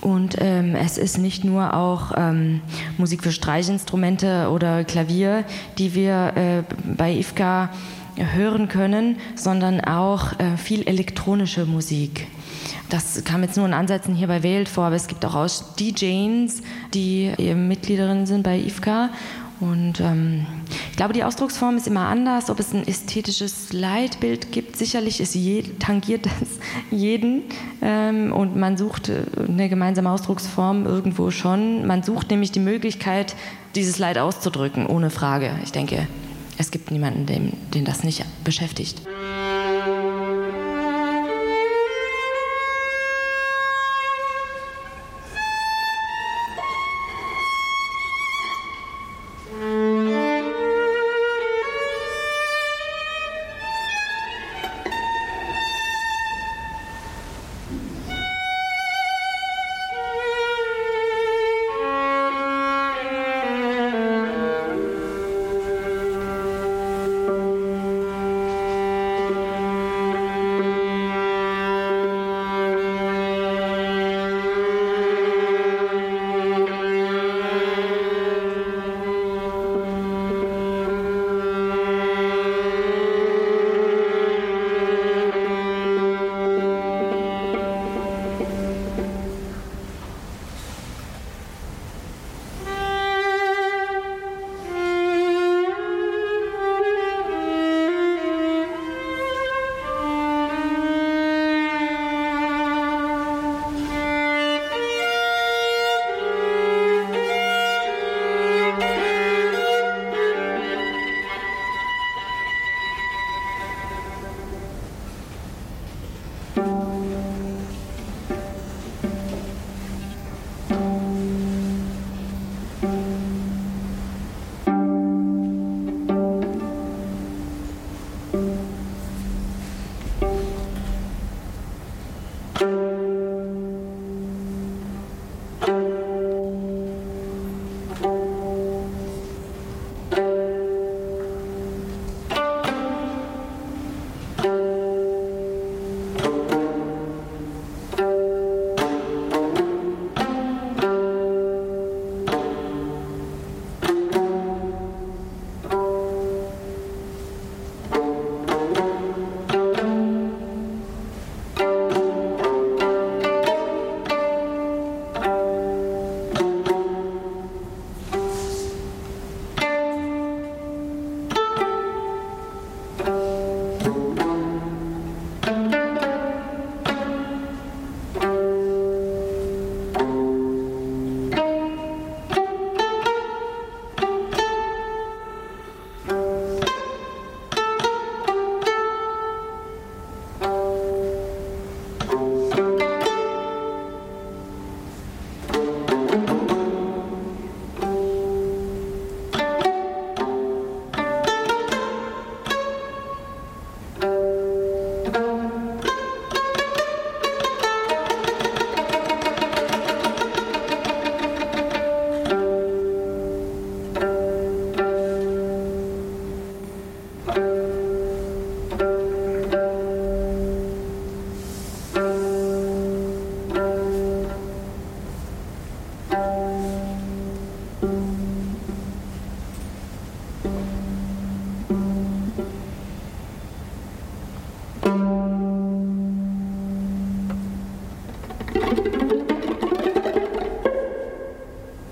Und 0.00 0.36
ähm, 0.40 0.74
es 0.74 0.96
ist 0.96 1.18
nicht 1.18 1.44
nur 1.44 1.74
auch 1.74 2.12
ähm, 2.16 2.62
Musik 2.96 3.22
für 3.22 3.32
Streichinstrumente 3.32 4.48
oder 4.50 4.84
Klavier, 4.84 5.44
die 5.76 5.94
wir 5.94 6.32
äh, 6.36 6.62
bei 6.96 7.12
IFKA 7.12 7.70
hören 8.16 8.68
können, 8.68 9.16
sondern 9.34 9.80
auch 9.80 10.38
äh, 10.38 10.56
viel 10.56 10.86
elektronische 10.86 11.66
Musik. 11.66 12.26
Das 12.90 13.22
kam 13.24 13.42
jetzt 13.42 13.56
nur 13.56 13.66
in 13.66 13.72
Ansätzen 13.72 14.16
hier 14.16 14.26
bei 14.26 14.42
Wählt 14.42 14.68
vor, 14.68 14.84
aber 14.84 14.96
es 14.96 15.06
gibt 15.06 15.24
auch 15.24 15.34
aus 15.34 15.74
DJs, 15.76 16.62
die 16.92 17.32
eben 17.38 17.68
Mitgliederinnen 17.68 18.26
sind 18.26 18.42
bei 18.42 18.58
IFK. 18.58 19.10
Und 19.60 20.00
ähm, 20.00 20.46
ich 20.90 20.96
glaube, 20.96 21.12
die 21.12 21.22
Ausdrucksform 21.22 21.76
ist 21.76 21.86
immer 21.86 22.06
anders. 22.06 22.50
Ob 22.50 22.58
es 22.58 22.72
ein 22.72 22.86
ästhetisches 22.88 23.72
Leitbild 23.72 24.52
gibt, 24.52 24.76
sicherlich 24.76 25.20
ist 25.20 25.34
je, 25.34 25.62
tangiert 25.78 26.26
das 26.26 26.48
jeden. 26.90 27.42
Ähm, 27.80 28.32
und 28.32 28.56
man 28.56 28.76
sucht 28.76 29.10
äh, 29.10 29.22
eine 29.46 29.68
gemeinsame 29.68 30.10
Ausdrucksform 30.10 30.86
irgendwo 30.86 31.30
schon. 31.30 31.86
Man 31.86 32.02
sucht 32.02 32.30
nämlich 32.30 32.50
die 32.52 32.60
Möglichkeit, 32.60 33.36
dieses 33.74 33.98
Leid 33.98 34.18
auszudrücken, 34.18 34.86
ohne 34.86 35.10
Frage. 35.10 35.52
Ich 35.62 35.72
denke, 35.72 36.08
es 36.56 36.70
gibt 36.70 36.90
niemanden, 36.90 37.26
den, 37.26 37.52
den 37.72 37.84
das 37.84 38.02
nicht 38.02 38.24
beschäftigt. 38.42 39.02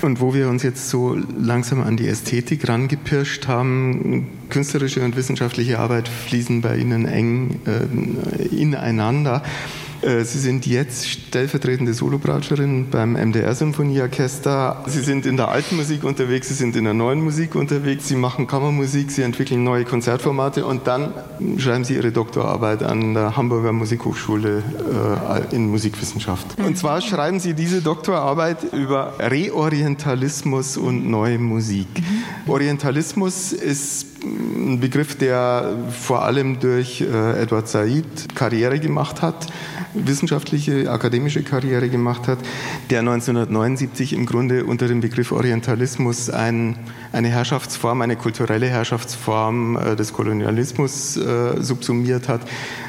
Und 0.08 0.22
wo 0.22 0.32
wir 0.32 0.48
uns 0.48 0.62
jetzt 0.62 0.88
so 0.88 1.18
langsam 1.38 1.82
an 1.82 1.98
die 1.98 2.08
Ästhetik 2.08 2.66
rangepirscht 2.66 3.46
haben, 3.46 4.26
künstlerische 4.48 5.04
und 5.04 5.16
wissenschaftliche 5.16 5.78
Arbeit 5.78 6.08
fließen 6.08 6.62
bei 6.62 6.78
Ihnen 6.78 7.04
eng 7.04 7.60
äh, 7.66 8.42
ineinander. 8.46 9.42
Äh, 10.02 10.24
Sie 10.24 10.38
sind 10.38 10.66
jetzt 10.66 11.08
stellvertretende 11.08 11.92
Solobratscherin 11.92 12.90
beim 12.90 13.14
MDR 13.14 13.54
Symphonieorchester. 13.54 14.84
Sie 14.86 15.00
sind 15.00 15.26
in 15.26 15.36
der 15.36 15.48
alten 15.48 15.76
Musik 15.76 16.04
unterwegs, 16.04 16.48
Sie 16.48 16.54
sind 16.54 16.76
in 16.76 16.84
der 16.84 16.94
neuen 16.94 17.20
Musik 17.20 17.54
unterwegs, 17.54 18.08
Sie 18.08 18.16
machen 18.16 18.46
Kammermusik, 18.46 19.10
Sie 19.10 19.22
entwickeln 19.22 19.64
neue 19.64 19.84
Konzertformate 19.84 20.64
und 20.64 20.86
dann 20.86 21.12
schreiben 21.58 21.84
Sie 21.84 21.94
Ihre 21.94 22.12
Doktorarbeit 22.12 22.82
an 22.82 23.14
der 23.14 23.36
Hamburger 23.36 23.72
Musikhochschule 23.72 24.62
äh, 25.50 25.54
in 25.54 25.68
Musikwissenschaft. 25.68 26.46
Und 26.64 26.78
zwar 26.78 27.00
schreiben 27.00 27.40
Sie 27.40 27.54
diese 27.54 27.82
Doktorarbeit 27.82 28.72
über 28.72 29.14
Reorientalismus 29.18 30.76
und 30.76 31.08
neue 31.08 31.38
Musik. 31.38 31.88
Orientalismus 32.46 33.52
ist 33.52 34.17
ein 34.28 34.80
Begriff, 34.80 35.16
der 35.16 35.76
vor 35.90 36.24
allem 36.24 36.60
durch 36.60 37.00
äh, 37.00 37.42
Edward 37.42 37.68
Said 37.68 38.34
Karriere 38.34 38.78
gemacht 38.78 39.22
hat 39.22 39.46
wissenschaftliche, 39.94 40.90
akademische 40.90 41.42
Karriere 41.42 41.88
gemacht 41.88 42.28
hat, 42.28 42.38
der 42.90 43.00
1979 43.00 44.12
im 44.12 44.26
Grunde 44.26 44.64
unter 44.64 44.86
dem 44.88 45.00
Begriff 45.00 45.32
Orientalismus 45.32 46.30
ein, 46.30 46.76
eine 47.12 47.28
Herrschaftsform, 47.28 48.02
eine 48.02 48.16
kulturelle 48.16 48.68
Herrschaftsform 48.68 49.76
äh, 49.76 49.96
des 49.96 50.12
Kolonialismus 50.12 51.16
äh, 51.16 51.60
subsumiert 51.60 52.28
hat, 52.28 52.42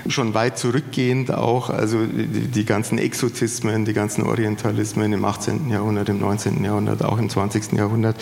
schon 0.08 0.34
weit 0.34 0.58
zurückgehend 0.58 1.32
auch, 1.32 1.70
also 1.70 2.06
die, 2.06 2.48
die, 2.48 2.66
ganzen 2.66 2.98
Exotismen, 2.98 3.86
die 3.86 3.94
ganzen 3.94 4.24
Orientalismen 4.24 5.14
im 5.14 5.26
18. 5.26 5.70
Jahrhundert, 5.70 6.10
im 6.10 6.20
19. 6.20 6.64
Jahrhundert, 6.64 7.04
auch 7.04 7.18
im 7.18 7.30
20. 7.30 7.74
Jahrhundert. 7.74 8.16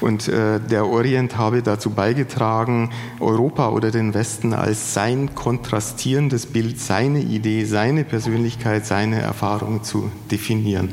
Und 0.00 0.28
äh, 0.28 0.60
der 0.60 0.86
Orient 0.86 1.36
habe 1.36 1.62
dazu 1.62 1.90
beigetragen, 1.90 2.90
Europa 3.20 3.70
oder 3.70 3.90
den 3.90 4.14
Westen 4.14 4.54
als 4.54 4.94
sein 4.94 5.34
kontrastierendes 5.34 6.46
Bild, 6.46 6.80
seine 6.80 7.20
Idee, 7.20 7.64
seine 7.64 8.04
Persönlichkeit, 8.04 8.86
seine 8.86 9.20
Erfahrung 9.20 9.82
zu 9.82 10.10
definieren. 10.30 10.92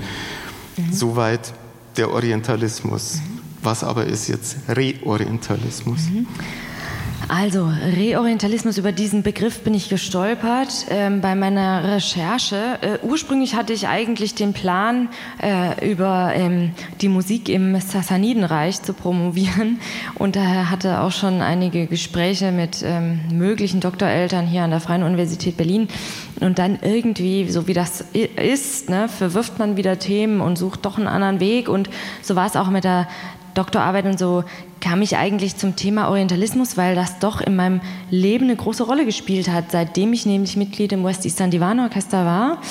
Mhm. 0.77 0.93
Soweit 0.93 1.53
der 1.97 2.11
Orientalismus. 2.11 3.15
Mhm. 3.15 3.39
Was 3.63 3.83
aber 3.83 4.05
ist 4.05 4.27
jetzt 4.27 4.57
Reorientalismus? 4.69 6.09
Mhm. 6.09 6.27
Also, 7.30 7.69
Reorientalismus, 7.95 8.77
über 8.77 8.93
diesen 8.93 9.21
Begriff 9.21 9.60
bin 9.60 9.73
ich 9.73 9.89
gestolpert 9.89 10.86
ähm, 10.89 11.19
bei 11.19 11.36
meiner 11.36 11.84
Recherche. 11.84 12.80
Äh, 12.82 13.06
ursprünglich 13.06 13.56
hatte 13.56 13.73
ich 13.73 13.88
eigentlich 13.88 14.34
den 14.34 14.53
Plan, 14.53 15.10
äh, 15.41 15.91
über 15.91 16.32
ähm, 16.34 16.71
die 17.01 17.10
Musik 17.10 17.49
im 17.49 17.77
Sassanidenreich 17.82 18.82
zu 18.82 18.93
promovieren 18.93 19.80
und 20.15 20.38
daher 20.38 20.71
hatte 20.71 21.01
auch 21.01 21.12
schon 21.12 21.41
einige 21.41 21.88
Gespräche 21.88 22.53
mit 22.53 22.82
ähm, 22.86 23.19
möglichen 23.34 23.82
Doktoreltern 23.82 24.47
hier 24.47 24.63
an 24.63 24.69
der 24.71 24.80
Freien 24.80 25.03
Universität 25.03 25.58
Berlin. 25.58 25.89
Und 26.39 26.60
dann 26.60 26.80
irgendwie, 26.82 27.49
so 27.49 27.67
wie 27.67 27.73
das 27.73 28.06
ist, 28.12 28.89
ne, 28.89 29.10
verwirft 29.10 29.60
man 29.60 29.75
wieder 29.75 29.99
Themen 29.99 30.39
und 30.39 30.56
sucht 30.56 30.86
doch 30.86 30.97
einen 30.97 31.08
anderen 31.08 31.39
Weg. 31.39 31.67
Und 31.67 31.89
so 32.21 32.36
war 32.36 32.45
es 32.45 32.56
auch 32.56 32.69
mit 32.69 32.84
der 32.84 33.08
Doktorarbeit 33.58 34.06
und 34.06 34.20
so 34.20 34.43
kam 34.80 35.02
ich 35.02 35.17
eigentlich 35.17 35.56
zum 35.58 35.76
Thema 35.76 36.10
Orientalismus, 36.10 36.78
weil 36.78 36.96
das 36.96 37.20
doch 37.20 37.41
in 37.41 37.56
meinem 37.56 37.82
Leben 38.12 38.46
eine 38.46 38.56
große 38.56 38.84
Rolle 38.84 39.06
gespielt 39.06 39.50
hat, 39.50 39.72
seitdem 39.72 40.13
ich 40.13 40.26
nämlich 40.26 40.56
Mitglied 40.56 40.91
im 40.91 41.04
West 41.04 41.26
Eastern 41.26 41.50
Divan 41.50 41.80
Orchester 41.80 42.26
war 42.26 42.62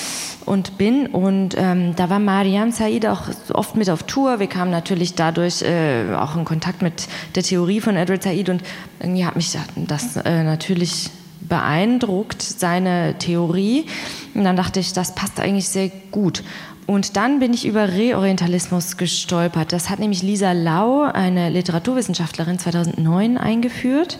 und 0.45 0.77
bin. 0.77 1.07
Und 1.07 1.55
ähm, 1.57 1.95
da 1.95 2.09
war 2.09 2.19
Mariam 2.19 2.71
Said 2.71 3.05
auch 3.05 3.23
oft 3.53 3.75
mit 3.75 3.89
auf 3.89 4.03
Tour. 4.03 4.39
Wir 4.39 4.47
kamen 4.47 4.71
natürlich 4.71 5.15
dadurch 5.15 5.61
äh, 5.61 6.13
auch 6.15 6.35
in 6.35 6.45
Kontakt 6.45 6.81
mit 6.81 7.07
der 7.35 7.43
Theorie 7.43 7.81
von 7.81 7.97
Edward 7.97 8.23
Said 8.23 8.49
und 8.49 8.63
irgendwie 8.99 9.25
hat 9.25 9.35
mich 9.35 9.55
das 9.75 10.15
äh, 10.15 10.43
natürlich 10.43 11.09
beeindruckt, 11.41 12.41
seine 12.41 13.15
Theorie. 13.19 13.85
Und 14.33 14.43
dann 14.43 14.55
dachte 14.55 14.79
ich, 14.79 14.93
das 14.93 15.15
passt 15.15 15.39
eigentlich 15.39 15.67
sehr 15.67 15.91
gut. 16.11 16.43
Und 16.87 17.17
dann 17.17 17.39
bin 17.39 17.53
ich 17.53 17.67
über 17.67 17.89
Reorientalismus 17.89 18.95
gestolpert. 18.95 19.73
Das 19.73 19.89
hat 19.89 19.99
nämlich 19.99 20.23
Lisa 20.23 20.53
Lau, 20.53 21.01
eine 21.01 21.49
Literaturwissenschaftlerin, 21.49 22.57
2009 22.59 23.37
eingeführt, 23.37 24.19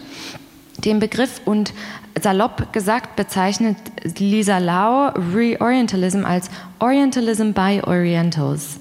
den 0.84 1.00
Begriff. 1.00 1.40
Und 1.46 1.74
salopp 2.22 2.74
gesagt 2.74 3.16
bezeichnet 3.16 3.78
Lisa 4.20 4.58
Lau 4.58 5.14
Reorientalism 5.34 6.26
als 6.26 6.50
Orientalism 6.80 7.54
by 7.54 7.82
Orientals. 7.86 8.80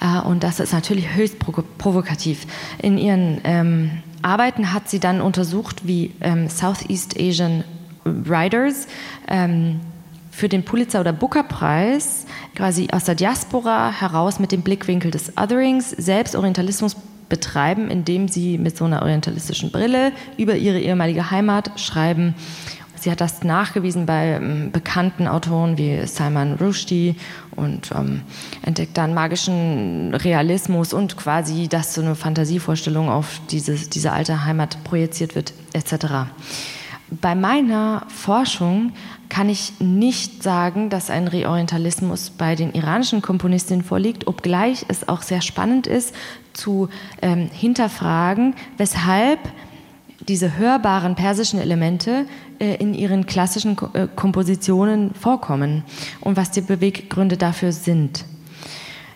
Äh, 0.00 0.20
und 0.20 0.44
das 0.44 0.60
ist 0.60 0.72
natürlich 0.72 1.12
höchst 1.12 1.36
provokativ. 1.78 2.46
In 2.80 2.96
ihren 2.96 3.40
ähm, 3.42 3.90
Arbeiten 4.22 4.72
hat 4.72 4.88
sie 4.88 5.00
dann 5.00 5.20
untersucht, 5.20 5.84
wie 5.84 6.12
ähm, 6.20 6.48
Southeast 6.48 7.18
Asian 7.18 7.64
Writers 8.04 8.86
ähm, 9.26 9.80
für 10.30 10.48
den 10.48 10.64
Pulitzer- 10.64 11.00
oder 11.00 11.12
Booker-Preis 11.12 12.26
quasi 12.54 12.88
aus 12.92 13.04
der 13.04 13.14
Diaspora 13.14 13.90
heraus 13.90 14.38
mit 14.38 14.52
dem 14.52 14.62
Blickwinkel 14.62 15.10
des 15.10 15.36
Otherings 15.36 15.90
selbst 15.90 16.34
Orientalismus 16.34 16.96
betreiben, 17.28 17.90
indem 17.90 18.28
sie 18.28 18.58
mit 18.58 18.76
so 18.76 18.84
einer 18.84 19.02
orientalistischen 19.02 19.70
Brille 19.70 20.12
über 20.36 20.56
ihre 20.56 20.80
ehemalige 20.80 21.30
Heimat 21.30 21.78
schreiben. 21.80 22.34
Sie 23.00 23.10
hat 23.10 23.22
das 23.22 23.44
nachgewiesen 23.44 24.04
bei 24.04 24.32
ähm, 24.32 24.72
bekannten 24.72 25.26
Autoren 25.26 25.78
wie 25.78 26.06
Salman 26.06 26.56
Rushdie 26.56 27.16
und 27.56 27.90
ähm, 27.92 28.20
entdeckt 28.60 28.98
dann 28.98 29.14
magischen 29.14 30.14
Realismus 30.14 30.92
und 30.92 31.16
quasi, 31.16 31.66
dass 31.66 31.94
so 31.94 32.02
eine 32.02 32.14
Fantasievorstellung 32.14 33.08
auf 33.08 33.40
diese, 33.50 33.74
diese 33.74 34.12
alte 34.12 34.44
Heimat 34.44 34.84
projiziert 34.84 35.34
wird, 35.34 35.54
etc. 35.72 36.28
Bei 37.10 37.34
meiner 37.34 38.04
Forschung 38.08 38.92
kann 39.30 39.48
ich 39.48 39.72
nicht 39.80 40.42
sagen, 40.42 40.90
dass 40.90 41.08
ein 41.08 41.28
Reorientalismus 41.28 42.30
bei 42.30 42.54
den 42.56 42.72
iranischen 42.72 43.22
Komponistinnen 43.22 43.82
vorliegt, 43.84 44.26
obgleich 44.26 44.84
es 44.88 45.08
auch 45.08 45.22
sehr 45.22 45.40
spannend 45.40 45.86
ist 45.86 46.14
zu 46.52 46.90
ähm, 47.22 47.48
hinterfragen, 47.50 48.54
weshalb 48.76 49.38
diese 50.28 50.58
hörbaren 50.58 51.14
persischen 51.14 51.60
Elemente 51.60 52.26
äh, 52.58 52.74
in 52.76 52.92
ihren 52.92 53.24
klassischen 53.24 53.76
Ko 53.76 53.88
äh, 53.94 54.06
Kompositionen 54.14 55.14
vorkommen 55.14 55.84
und 56.20 56.36
was 56.36 56.50
die 56.50 56.60
Beweggründe 56.60 57.36
dafür 57.36 57.72
sind. 57.72 58.24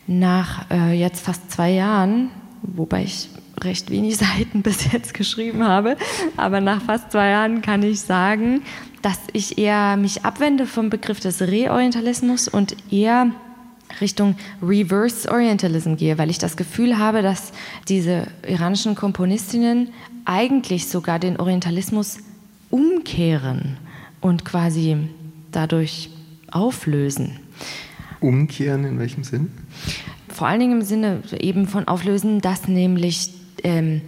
Nach 0.06 0.70
äh, 0.70 0.92
jetzt 0.92 1.20
fast 1.24 1.50
zwei 1.50 1.70
Jahren, 1.70 2.30
wobei 2.62 3.02
ich 3.04 3.28
recht 3.60 3.90
wenig 3.90 4.16
Seiten 4.18 4.62
bis 4.62 4.90
jetzt 4.92 5.12
geschrieben 5.12 5.64
habe, 5.64 5.96
aber 6.36 6.60
nach 6.60 6.80
fast 6.82 7.12
zwei 7.12 7.30
Jahren 7.30 7.62
kann 7.62 7.82
ich 7.82 8.00
sagen, 8.00 8.62
dass 9.04 9.18
ich 9.34 9.58
eher 9.58 9.98
mich 9.98 10.24
abwende 10.24 10.66
vom 10.66 10.88
Begriff 10.88 11.20
des 11.20 11.42
Reorientalismus 11.42 12.48
und 12.48 12.74
eher 12.90 13.30
Richtung 14.00 14.36
Reverse 14.62 15.30
Orientalism 15.30 15.96
gehe, 15.96 16.16
weil 16.16 16.30
ich 16.30 16.38
das 16.38 16.56
Gefühl 16.56 16.96
habe, 16.96 17.20
dass 17.20 17.52
diese 17.86 18.28
iranischen 18.48 18.94
Komponistinnen 18.94 19.90
eigentlich 20.24 20.88
sogar 20.88 21.18
den 21.18 21.38
Orientalismus 21.38 22.20
umkehren 22.70 23.76
und 24.22 24.46
quasi 24.46 24.96
dadurch 25.52 26.08
auflösen. 26.50 27.38
Umkehren 28.20 28.84
in 28.84 28.98
welchem 28.98 29.22
Sinn? 29.22 29.52
Vor 30.28 30.48
allen 30.48 30.60
Dingen 30.60 30.80
im 30.80 30.86
Sinne 30.86 31.20
eben 31.38 31.68
von 31.68 31.86
auflösen, 31.86 32.40
dass 32.40 32.68
nämlich 32.68 33.34
ähm, 33.64 34.00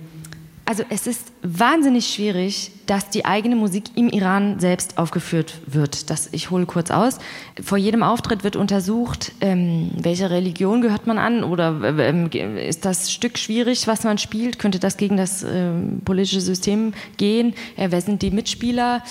also 0.67 0.83
es 0.91 1.07
ist 1.07 1.31
wahnsinnig 1.47 2.07
schwierig, 2.07 2.71
dass 2.87 3.11
die 3.11 3.25
eigene 3.25 3.57
Musik 3.57 3.85
im 3.97 4.09
Iran 4.09 4.61
selbst 4.61 4.99
aufgeführt 4.99 5.55
wird. 5.67 6.11
Das, 6.11 6.29
ich 6.33 6.51
hole 6.51 6.67
kurz 6.67 6.91
aus. 6.91 7.19
Vor 7.63 7.79
jedem 7.79 8.03
Auftritt 8.03 8.45
wird 8.45 8.57
untersucht, 8.57 9.33
ähm, 9.41 9.91
welche 9.97 10.31
Religion 10.31 10.81
gehört 10.81 11.07
man 11.07 11.19
an 11.19 11.43
oder 11.43 11.81
ähm, 11.99 12.31
ist 12.31 12.85
das 12.85 13.13
Stück 13.13 13.39
schwierig, 13.39 13.87
was 13.87 14.05
man 14.05 14.19
spielt? 14.19 14.59
Könnte 14.59 14.79
das 14.79 14.97
gegen 14.97 15.17
das 15.17 15.43
ähm, 15.43 16.01
politische 16.05 16.41
System 16.41 16.93
gehen? 17.17 17.55
Äh, 17.77 17.89
wer 17.91 18.01
sind 18.01 18.23
die 18.23 18.31
Mitspieler? 18.31 19.03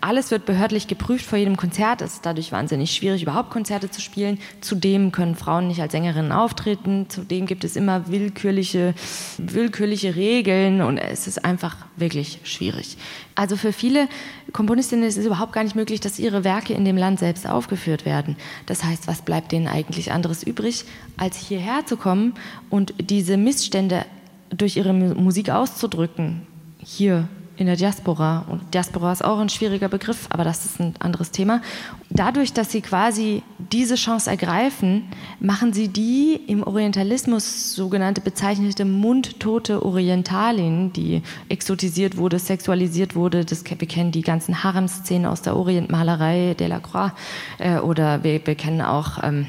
alles 0.00 0.30
wird 0.30 0.46
behördlich 0.46 0.86
geprüft 0.86 1.24
vor 1.24 1.38
jedem 1.38 1.56
Konzert. 1.56 2.00
Es 2.00 2.14
ist 2.14 2.26
dadurch 2.26 2.52
wahnsinnig 2.52 2.92
schwierig, 2.92 3.22
überhaupt 3.22 3.50
Konzerte 3.50 3.90
zu 3.90 4.00
spielen. 4.00 4.38
Zudem 4.60 5.12
können 5.12 5.34
Frauen 5.34 5.68
nicht 5.68 5.80
als 5.80 5.92
Sängerinnen 5.92 6.32
auftreten. 6.32 7.06
Zudem 7.08 7.46
gibt 7.46 7.64
es 7.64 7.76
immer 7.76 8.08
willkürliche, 8.08 8.94
willkürliche 9.38 10.16
Regeln 10.16 10.80
und 10.80 10.98
es 10.98 11.26
ist 11.26 11.44
einfach 11.44 11.76
wirklich 11.96 12.40
schwierig. 12.44 12.96
Also 13.34 13.56
für 13.56 13.72
viele 13.72 14.08
Komponistinnen 14.52 15.04
ist 15.04 15.16
es 15.16 15.26
überhaupt 15.26 15.52
gar 15.52 15.64
nicht 15.64 15.76
möglich, 15.76 16.00
dass 16.00 16.18
ihre 16.18 16.44
Werke 16.44 16.74
in 16.74 16.84
dem 16.84 16.96
Land 16.96 17.18
selbst 17.18 17.48
aufgeführt 17.48 18.04
werden. 18.04 18.36
Das 18.66 18.84
heißt, 18.84 19.06
was 19.06 19.22
bleibt 19.22 19.52
denen 19.52 19.68
eigentlich 19.68 20.12
anderes 20.12 20.42
übrig, 20.42 20.84
als 21.16 21.36
hierher 21.36 21.86
zu 21.86 21.96
kommen 21.96 22.34
und 22.68 22.94
diese 22.98 23.36
Missstände 23.36 24.04
durch 24.50 24.76
ihre 24.76 24.92
Musik 24.92 25.50
auszudrücken, 25.50 26.46
hier 26.78 27.28
in 27.60 27.66
der 27.66 27.76
Diaspora. 27.76 28.46
Und 28.48 28.72
Diaspora 28.72 29.12
ist 29.12 29.22
auch 29.22 29.38
ein 29.38 29.50
schwieriger 29.50 29.88
Begriff, 29.88 30.26
aber 30.30 30.44
das 30.44 30.64
ist 30.64 30.80
ein 30.80 30.94
anderes 30.98 31.30
Thema. 31.30 31.60
Dadurch, 32.08 32.54
dass 32.54 32.72
sie 32.72 32.80
quasi 32.80 33.42
diese 33.58 33.96
Chance 33.96 34.30
ergreifen, 34.30 35.04
machen 35.40 35.74
sie 35.74 35.88
die 35.88 36.40
im 36.46 36.62
Orientalismus 36.62 37.74
sogenannte 37.74 38.22
bezeichnete 38.22 38.86
mundtote 38.86 39.84
Orientalin, 39.84 40.92
die 40.94 41.22
exotisiert 41.50 42.16
wurde, 42.16 42.38
sexualisiert 42.38 43.14
wurde. 43.14 43.44
Das, 43.44 43.62
wir 43.64 43.88
kennen 43.88 44.10
die 44.10 44.22
ganzen 44.22 44.64
Harem-Szenen 44.64 45.26
aus 45.26 45.42
der 45.42 45.54
Orientmalerei 45.54 46.54
Delacroix 46.58 47.12
äh, 47.58 47.78
oder 47.78 48.24
wir, 48.24 48.44
wir 48.46 48.54
kennen 48.54 48.80
auch 48.80 49.22
ähm, 49.22 49.46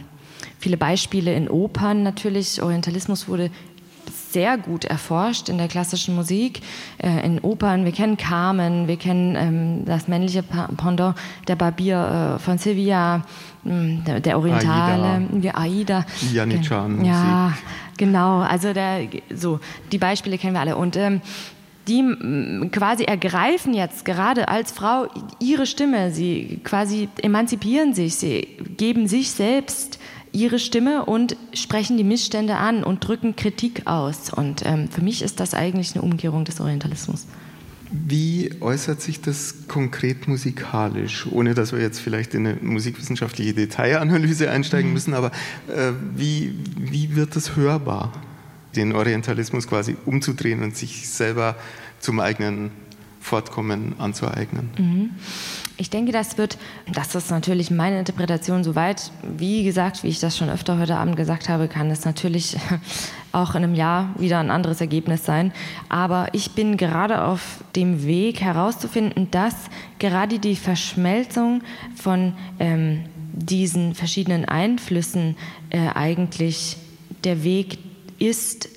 viele 0.60 0.78
Beispiele 0.78 1.34
in 1.34 1.50
Opern 1.50 2.04
natürlich. 2.04 2.62
Orientalismus 2.62 3.28
wurde 3.28 3.50
sehr 4.32 4.58
gut 4.58 4.86
erforscht 4.86 5.50
in 5.50 5.58
der 5.58 5.68
klassischen 5.68 6.16
Musik, 6.16 6.62
äh, 6.98 7.26
in 7.26 7.40
Opern. 7.40 7.86
Wir 7.86 7.92
kennen 7.92 8.18
Carmen, 8.18 8.88
wir 8.88 8.98
kennen 8.98 9.36
ähm, 9.36 9.86
das 9.86 10.08
männliche 10.08 10.44
Pendant 10.44 11.16
der 11.48 11.56
Barbier 11.56 12.36
äh, 12.38 12.40
von 12.40 12.58
Sevilla, 12.58 13.24
hm, 13.64 14.04
der, 14.06 14.20
der 14.20 14.38
Orientale, 14.38 15.28
Aida. 15.32 15.58
Aida. 15.58 16.06
Janitschan. 16.32 17.04
Ja, 17.04 17.54
genau. 17.98 18.40
Also 18.40 18.74
der, 18.74 19.08
so 19.34 19.60
die 19.92 19.98
Beispiele 19.98 20.38
kennen 20.38 20.54
wir 20.54 20.62
alle 20.62 20.76
und 20.76 20.96
ähm, 20.96 21.22
die 21.88 22.70
quasi 22.72 23.04
ergreifen 23.04 23.74
jetzt 23.74 24.06
gerade 24.06 24.48
als 24.48 24.72
Frau 24.72 25.08
ihre 25.40 25.66
Stimme, 25.66 26.12
sie 26.12 26.60
quasi 26.64 27.10
emanzipieren 27.22 27.94
sich, 27.94 28.16
sie 28.16 28.48
geben 28.78 29.08
sich 29.08 29.32
selbst 29.32 30.00
ihre 30.32 30.60
Stimme 30.60 31.06
und 31.06 31.36
sprechen 31.54 31.98
die 31.98 32.04
Missstände 32.04 32.58
an 32.58 32.84
und 32.84 33.06
drücken 33.06 33.36
Kritik 33.36 33.88
aus. 33.88 34.32
Und 34.34 34.66
ähm, 34.66 34.90
für 34.90 35.02
mich 35.02 35.22
ist 35.22 35.40
das 35.40 35.54
eigentlich 35.54 35.96
eine 35.96 36.04
Umkehrung 36.04 36.46
des 36.46 36.60
Orientalismus. 36.60 37.28
Wie 37.94 38.52
äußert 38.62 39.02
sich 39.02 39.20
das 39.20 39.68
konkret 39.68 40.30
musikalisch, 40.30 41.28
ohne 41.30 41.54
dass 41.54 41.74
wir 41.74 41.82
jetzt 41.82 42.00
vielleicht 42.00 42.34
in 42.34 42.48
eine 42.48 42.58
musikwissenschaftliche 42.62 43.54
Detailanalyse 43.54 44.50
einsteigen 44.50 44.90
mhm. 44.90 44.94
müssen, 44.94 45.14
aber 45.14 45.32
äh, 45.68 45.92
wie, 46.16 46.56
wie 46.78 47.18
wird 47.18 47.36
das 47.36 47.58
hörbar, 47.58 48.14
den 48.78 48.96
Orientalismus 48.96 49.68
quasi 49.68 49.98
umzudrehen 50.06 50.64
und 50.64 50.78
sich 50.78 51.10
selber 51.10 51.58
zum 52.00 52.22
eigenen 52.22 52.72
Fortkommen 53.20 53.96
anzueignen? 54.00 54.70
Mhm. 54.78 55.10
Ich 55.82 55.90
denke, 55.90 56.12
das 56.12 56.38
wird, 56.38 56.60
das 56.94 57.16
ist 57.16 57.32
natürlich 57.32 57.72
meine 57.72 57.98
Interpretation 57.98 58.64
soweit. 58.64 59.12
Wie 59.24 59.64
gesagt, 59.64 60.04
wie 60.04 60.10
ich 60.10 60.20
das 60.20 60.38
schon 60.38 60.48
öfter 60.48 60.78
heute 60.78 60.96
Abend 60.96 61.16
gesagt 61.16 61.50
habe, 61.50 61.68
kann 61.68 61.90
es 61.90 62.06
natürlich 62.06 62.56
auch 63.32 63.56
in 63.56 63.64
einem 63.64 63.74
Jahr 63.74 64.14
wieder 64.20 64.38
ein 64.38 64.52
anderes 64.52 64.80
Ergebnis 64.80 65.26
sein. 65.26 65.52
Aber 65.90 66.28
ich 66.34 66.52
bin 66.52 66.78
gerade 66.78 67.24
auf 67.24 67.64
dem 67.76 68.06
Weg 68.06 68.42
herauszufinden, 68.42 69.32
dass 69.32 69.56
gerade 69.98 70.38
die 70.38 70.56
Verschmelzung 70.56 71.64
von 71.96 72.34
ähm, 72.60 73.06
diesen 73.34 73.96
verschiedenen 73.96 74.46
Einflüssen 74.46 75.36
äh, 75.72 75.88
eigentlich 75.96 76.78
der 77.24 77.44
Weg 77.44 77.80
ist, 78.20 78.70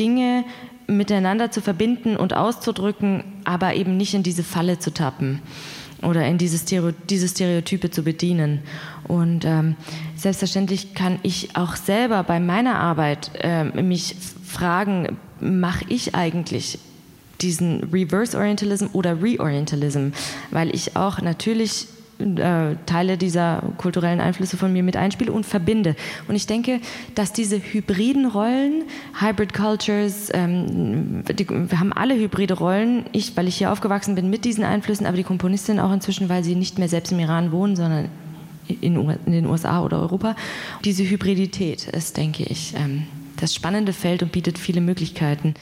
Dinge 0.00 0.42
miteinander 0.88 1.52
zu 1.52 1.60
verbinden 1.60 2.16
und 2.16 2.34
auszudrücken, 2.34 3.22
aber 3.44 3.74
eben 3.74 3.96
nicht 3.96 4.14
in 4.14 4.24
diese 4.24 4.42
Falle 4.42 4.80
zu 4.80 4.92
tappen 4.92 5.40
oder 6.02 6.26
in 6.26 6.38
diese, 6.38 6.58
Stereo, 6.58 6.92
diese 7.08 7.28
Stereotype 7.28 7.90
zu 7.90 8.02
bedienen. 8.02 8.60
Und 9.08 9.44
ähm, 9.44 9.76
selbstverständlich 10.16 10.94
kann 10.94 11.18
ich 11.22 11.56
auch 11.56 11.76
selber 11.76 12.22
bei 12.22 12.40
meiner 12.40 12.78
Arbeit 12.78 13.30
äh, 13.40 13.64
mich 13.64 14.16
fragen, 14.44 15.18
mache 15.40 15.84
ich 15.88 16.14
eigentlich 16.14 16.78
diesen 17.40 17.84
Reverse 17.92 18.36
Orientalism 18.36 18.86
oder 18.92 19.22
Reorientalism, 19.22 20.08
weil 20.50 20.74
ich 20.74 20.96
auch 20.96 21.20
natürlich 21.20 21.88
äh, 22.18 22.76
Teile 22.86 23.18
dieser 23.18 23.62
kulturellen 23.76 24.20
Einflüsse 24.20 24.56
von 24.56 24.72
mir 24.72 24.82
mit 24.82 24.96
einspiele 24.96 25.32
und 25.32 25.44
verbinde. 25.44 25.96
Und 26.28 26.34
ich 26.34 26.46
denke, 26.46 26.80
dass 27.14 27.32
diese 27.32 27.58
hybriden 27.58 28.26
Rollen, 28.26 28.84
Hybrid 29.20 29.52
Cultures, 29.52 30.30
ähm, 30.32 31.22
die, 31.26 31.48
wir 31.48 31.78
haben 31.78 31.92
alle 31.92 32.14
hybride 32.16 32.54
Rollen. 32.54 33.04
Ich, 33.12 33.36
weil 33.36 33.48
ich 33.48 33.56
hier 33.56 33.70
aufgewachsen 33.70 34.14
bin 34.14 34.30
mit 34.30 34.44
diesen 34.44 34.64
Einflüssen, 34.64 35.06
aber 35.06 35.16
die 35.16 35.24
Komponistin 35.24 35.78
auch 35.78 35.92
inzwischen, 35.92 36.28
weil 36.28 36.42
sie 36.42 36.54
nicht 36.54 36.78
mehr 36.78 36.88
selbst 36.88 37.12
im 37.12 37.18
Iran 37.18 37.52
wohnen, 37.52 37.76
sondern 37.76 38.08
in, 38.68 38.96
in 39.26 39.32
den 39.32 39.46
USA 39.46 39.82
oder 39.82 40.00
Europa. 40.00 40.36
Diese 40.84 41.04
Hybridität 41.04 41.88
ist, 41.88 42.16
denke 42.16 42.44
ich, 42.44 42.74
ähm, 42.76 43.04
das 43.38 43.54
spannende 43.54 43.92
Feld 43.92 44.22
und 44.22 44.32
bietet 44.32 44.58
viele 44.58 44.80
Möglichkeiten. 44.80 45.54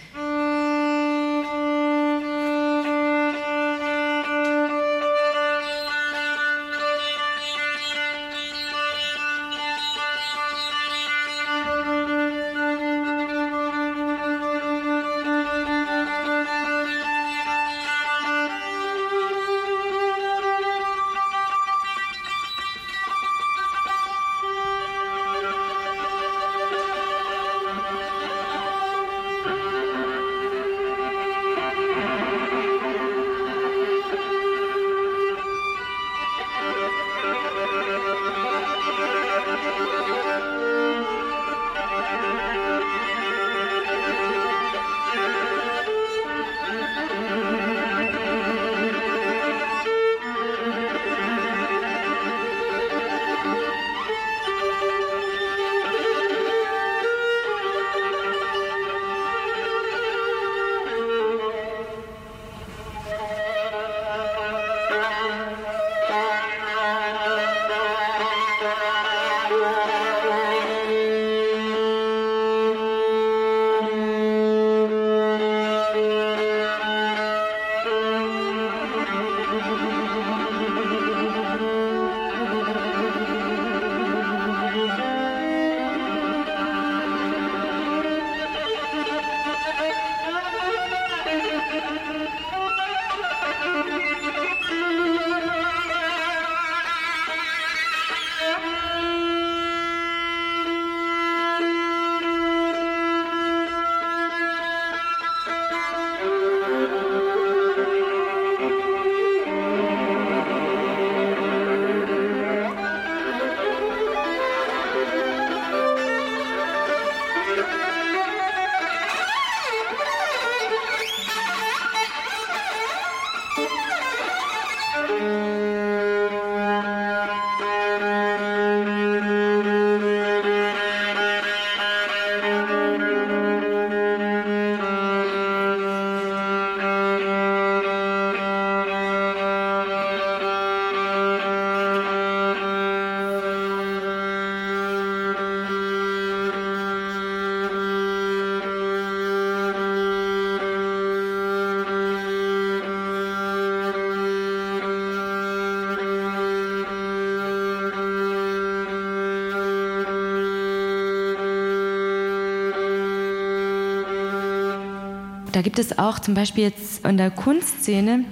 Da 165.54 165.62
gibt 165.62 165.78
es 165.78 165.98
auch 165.98 166.18
zum 166.18 166.34
Beispiel 166.34 166.64
jetzt 166.64 167.04
in 167.06 167.16
der 167.16 167.30
Kunstszene, 167.30 168.24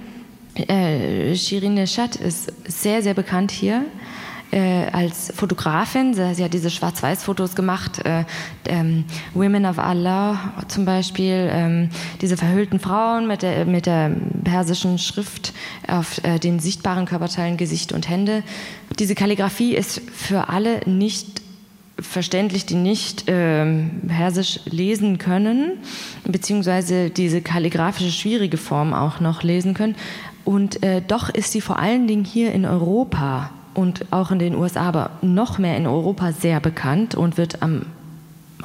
äh, 0.55 1.35
Shirin 1.35 1.75
Neshat 1.75 2.17
ist 2.17 2.51
sehr, 2.67 3.01
sehr 3.01 3.13
bekannt 3.13 3.49
hier 3.49 3.85
äh, 4.51 4.85
als 4.91 5.33
Fotografin. 5.35 6.13
Sie 6.13 6.43
hat 6.43 6.53
diese 6.53 6.69
Schwarz-Weiß-Fotos 6.69 7.55
gemacht, 7.55 8.05
äh, 8.05 8.25
ähm, 8.65 9.05
Women 9.33 9.65
of 9.65 9.79
Allah 9.79 10.53
zum 10.67 10.85
Beispiel, 10.85 11.49
ähm, 11.51 11.89
diese 12.21 12.37
verhüllten 12.37 12.79
Frauen 12.79 13.27
mit 13.27 13.41
der, 13.41 13.65
mit 13.65 13.85
der 13.85 14.11
persischen 14.43 14.99
Schrift 14.99 15.53
auf 15.87 16.23
äh, 16.23 16.39
den 16.39 16.59
sichtbaren 16.59 17.05
Körperteilen 17.05 17.57
Gesicht 17.57 17.93
und 17.93 18.09
Hände. 18.09 18.43
Diese 18.99 19.15
Kalligrafie 19.15 19.75
ist 19.75 20.01
für 20.11 20.49
alle 20.49 20.81
nicht 20.87 21.32
verständlich, 22.03 22.65
die 22.65 22.75
nicht 22.75 23.27
äh, 23.27 23.65
Persisch 24.07 24.59
lesen 24.65 25.17
können, 25.17 25.79
beziehungsweise 26.25 27.09
diese 27.09 27.41
kalligrafische 27.41 28.11
schwierige 28.11 28.57
Form 28.57 28.93
auch 28.93 29.19
noch 29.19 29.41
lesen 29.43 29.73
können. 29.73 29.95
Und 30.45 30.83
äh, 30.83 31.01
doch 31.05 31.29
ist 31.29 31.51
sie 31.51 31.61
vor 31.61 31.79
allen 31.79 32.07
Dingen 32.07 32.25
hier 32.25 32.51
in 32.53 32.65
Europa 32.65 33.51
und 33.73 34.11
auch 34.11 34.31
in 34.31 34.39
den 34.39 34.55
USA, 34.55 34.81
aber 34.81 35.11
noch 35.21 35.57
mehr 35.57 35.77
in 35.77 35.87
Europa 35.87 36.31
sehr 36.31 36.59
bekannt 36.59 37.15
und 37.15 37.37
wird 37.37 37.61
am 37.61 37.85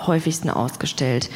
häufigsten 0.07 0.51
ausgestellt. 0.51 1.31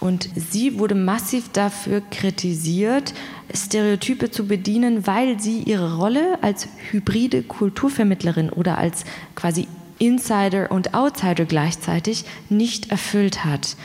Und 0.00 0.28
sie 0.34 0.80
wurde 0.80 0.96
massiv 0.96 1.50
dafür 1.52 2.02
kritisiert, 2.10 3.14
Stereotype 3.54 4.32
zu 4.32 4.48
bedienen, 4.48 5.06
weil 5.06 5.38
sie 5.38 5.60
ihre 5.60 5.96
Rolle 5.96 6.42
als 6.42 6.66
hybride 6.90 7.42
Kulturvermittlerin 7.44 8.50
oder 8.50 8.78
als 8.78 9.04
quasi 9.36 9.68
Insider 10.02 10.72
und 10.72 10.94
Outsider 10.94 11.44
gleichzeitig 11.44 12.24
nicht 12.48 12.90
erfüllt 12.90 13.44
hat. 13.44 13.76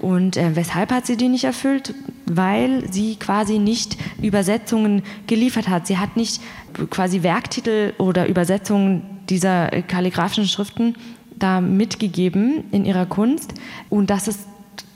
Und 0.00 0.36
äh, 0.36 0.54
weshalb 0.54 0.92
hat 0.92 1.06
sie 1.06 1.16
die 1.16 1.28
nicht 1.28 1.44
erfüllt? 1.44 1.94
Weil 2.26 2.92
sie 2.92 3.16
quasi 3.16 3.58
nicht 3.58 3.96
Übersetzungen 4.22 5.02
geliefert 5.26 5.68
hat. 5.68 5.86
Sie 5.88 5.98
hat 5.98 6.16
nicht 6.16 6.40
quasi 6.90 7.22
Werktitel 7.22 7.92
oder 7.98 8.28
Übersetzungen 8.28 9.02
dieser 9.28 9.68
kalligraphischen 9.82 10.46
Schriften 10.46 10.94
da 11.36 11.60
mitgegeben 11.60 12.64
in 12.70 12.84
ihrer 12.84 13.06
Kunst. 13.06 13.54
Und 13.90 14.10
das 14.10 14.28
ist 14.28 14.40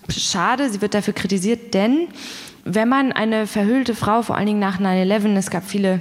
schade, 0.08 0.70
sie 0.70 0.80
wird 0.80 0.94
dafür 0.94 1.14
kritisiert, 1.14 1.74
denn 1.74 2.08
wenn 2.64 2.88
man 2.88 3.12
eine 3.12 3.46
verhüllte 3.46 3.94
Frau, 3.94 4.22
vor 4.22 4.36
allen 4.36 4.46
Dingen 4.46 4.60
nach 4.60 4.78
9-11, 4.78 5.36
es 5.36 5.50
gab 5.50 5.64
viele 5.64 6.00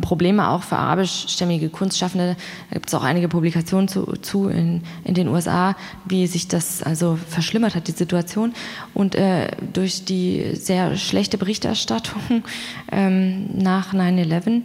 Probleme 0.00 0.48
auch 0.48 0.62
für 0.62 0.76
arabischstämmige 0.76 1.68
Kunstschaffende. 1.68 2.36
Da 2.70 2.74
gibt 2.74 2.88
es 2.88 2.94
auch 2.94 3.02
einige 3.02 3.28
Publikationen 3.28 3.88
zu, 3.88 4.04
zu 4.22 4.48
in, 4.48 4.82
in, 5.04 5.14
den 5.14 5.28
USA, 5.28 5.76
wie 6.04 6.26
sich 6.26 6.48
das 6.48 6.82
also 6.82 7.18
verschlimmert 7.28 7.74
hat, 7.74 7.88
die 7.88 7.92
Situation. 7.92 8.54
Und 8.94 9.14
äh, 9.14 9.48
durch 9.72 10.04
die 10.04 10.54
sehr 10.54 10.96
schlechte 10.96 11.38
Berichterstattung 11.38 12.44
ähm, 12.92 13.48
nach 13.56 13.94
9-11 13.94 14.62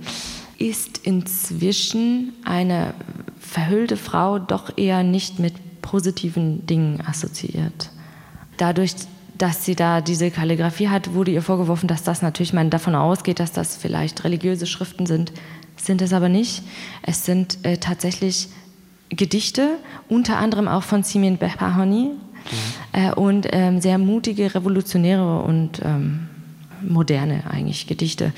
ist 0.60 1.00
inzwischen 1.00 2.34
eine 2.46 2.94
verhüllte 3.40 3.98
Frau 3.98 4.40
doch 4.40 4.78
eher 4.78 5.04
nicht 5.04 5.40
mit 5.40 5.54
positiven 5.82 6.66
Dingen 6.66 7.02
assoziiert. 7.06 7.92
Dadurch, 8.58 8.94
dass 9.38 9.66
sie 9.66 9.76
da 9.76 10.02
diese 10.02 10.32
Kalligrafie 10.32 10.90
hat, 10.90 11.14
wurde 11.14 11.32
ihr 11.32 11.42
vorgeworfen, 11.42 11.88
dass 11.88 12.04
das 12.04 12.22
natürlich 12.22 12.54
man 12.54 12.70
davon 12.70 12.96
ausgeht, 12.96 13.40
dass 13.40 13.52
das 13.52 13.76
vielleicht 13.76 14.24
religiöse 14.24 14.68
Schriften 14.68 15.06
sind. 15.06 15.32
Sind 15.76 16.02
es 16.02 16.14
aber 16.14 16.30
nicht. 16.30 16.64
Es 17.02 17.26
sind 17.26 17.58
äh, 17.64 17.78
tatsächlich 17.78 18.50
Gedichte, 19.10 19.78
unter 20.08 20.38
anderem 20.38 20.68
auch 20.68 20.84
von 20.84 21.04
Simeon 21.04 21.38
Behani 21.38 22.12
mhm. 22.12 22.14
äh, 22.94 23.14
und 23.14 23.48
ähm, 23.52 23.82
sehr 23.82 23.98
mutige, 23.98 24.54
revolutionäre 24.54 25.42
und 25.42 25.82
ähm, 25.84 26.28
moderne 26.82 27.44
eigentlich 27.50 27.88
Gedichte. 27.88 28.34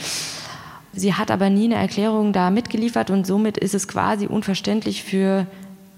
Sie 0.94 1.14
hat 1.14 1.30
aber 1.30 1.50
nie 1.50 1.66
eine 1.66 1.76
Erklärung 1.76 2.32
da 2.32 2.50
mitgeliefert 2.50 3.10
und 3.10 3.28
somit 3.28 3.58
ist 3.58 3.76
es 3.76 3.88
quasi 3.88 4.28
unverständlich 4.28 5.04
für 5.04 5.46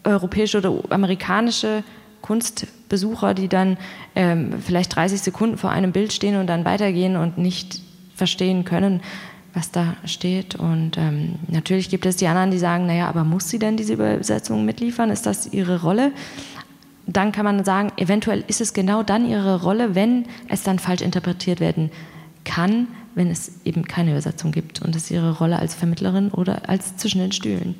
europäische 0.03 0.57
oder 0.57 0.73
amerikanische 0.89 1.83
Kunstbesucher, 2.21 3.33
die 3.33 3.47
dann 3.47 3.77
ähm, 4.15 4.55
vielleicht 4.59 4.95
30 4.95 5.21
Sekunden 5.21 5.57
vor 5.57 5.69
einem 5.69 5.91
Bild 5.91 6.13
stehen 6.13 6.35
und 6.35 6.47
dann 6.47 6.65
weitergehen 6.65 7.15
und 7.15 7.37
nicht 7.37 7.81
verstehen 8.15 8.65
können, 8.65 9.01
was 9.53 9.71
da 9.71 9.95
steht. 10.05 10.55
Und 10.55 10.97
ähm, 10.97 11.35
natürlich 11.47 11.89
gibt 11.89 12.05
es 12.05 12.17
die 12.17 12.27
anderen, 12.27 12.51
die 12.51 12.57
sagen, 12.57 12.85
naja, 12.85 13.07
aber 13.07 13.23
muss 13.23 13.49
sie 13.49 13.59
denn 13.59 13.77
diese 13.77 13.93
Übersetzung 13.93 14.65
mitliefern? 14.65 15.09
Ist 15.09 15.25
das 15.25 15.53
ihre 15.53 15.81
Rolle? 15.81 16.11
Dann 17.05 17.31
kann 17.31 17.45
man 17.45 17.63
sagen, 17.63 17.91
eventuell 17.97 18.43
ist 18.47 18.59
es 18.59 18.73
genau 18.73 19.01
dann 19.01 19.27
ihre 19.27 19.61
Rolle, 19.61 19.95
wenn 19.95 20.25
es 20.49 20.63
dann 20.63 20.77
falsch 20.79 21.01
interpretiert 21.01 21.59
werden 21.59 21.89
kann, 22.43 22.87
wenn 23.15 23.29
es 23.29 23.61
eben 23.65 23.85
keine 23.85 24.11
Übersetzung 24.11 24.51
gibt 24.51 24.81
und 24.81 24.95
es 24.95 25.09
ihre 25.09 25.37
Rolle 25.37 25.57
als 25.57 25.73
Vermittlerin 25.73 26.29
oder 26.29 26.69
als 26.69 26.97
zwischen 26.97 27.19
den 27.19 27.31
Stühlen. 27.31 27.75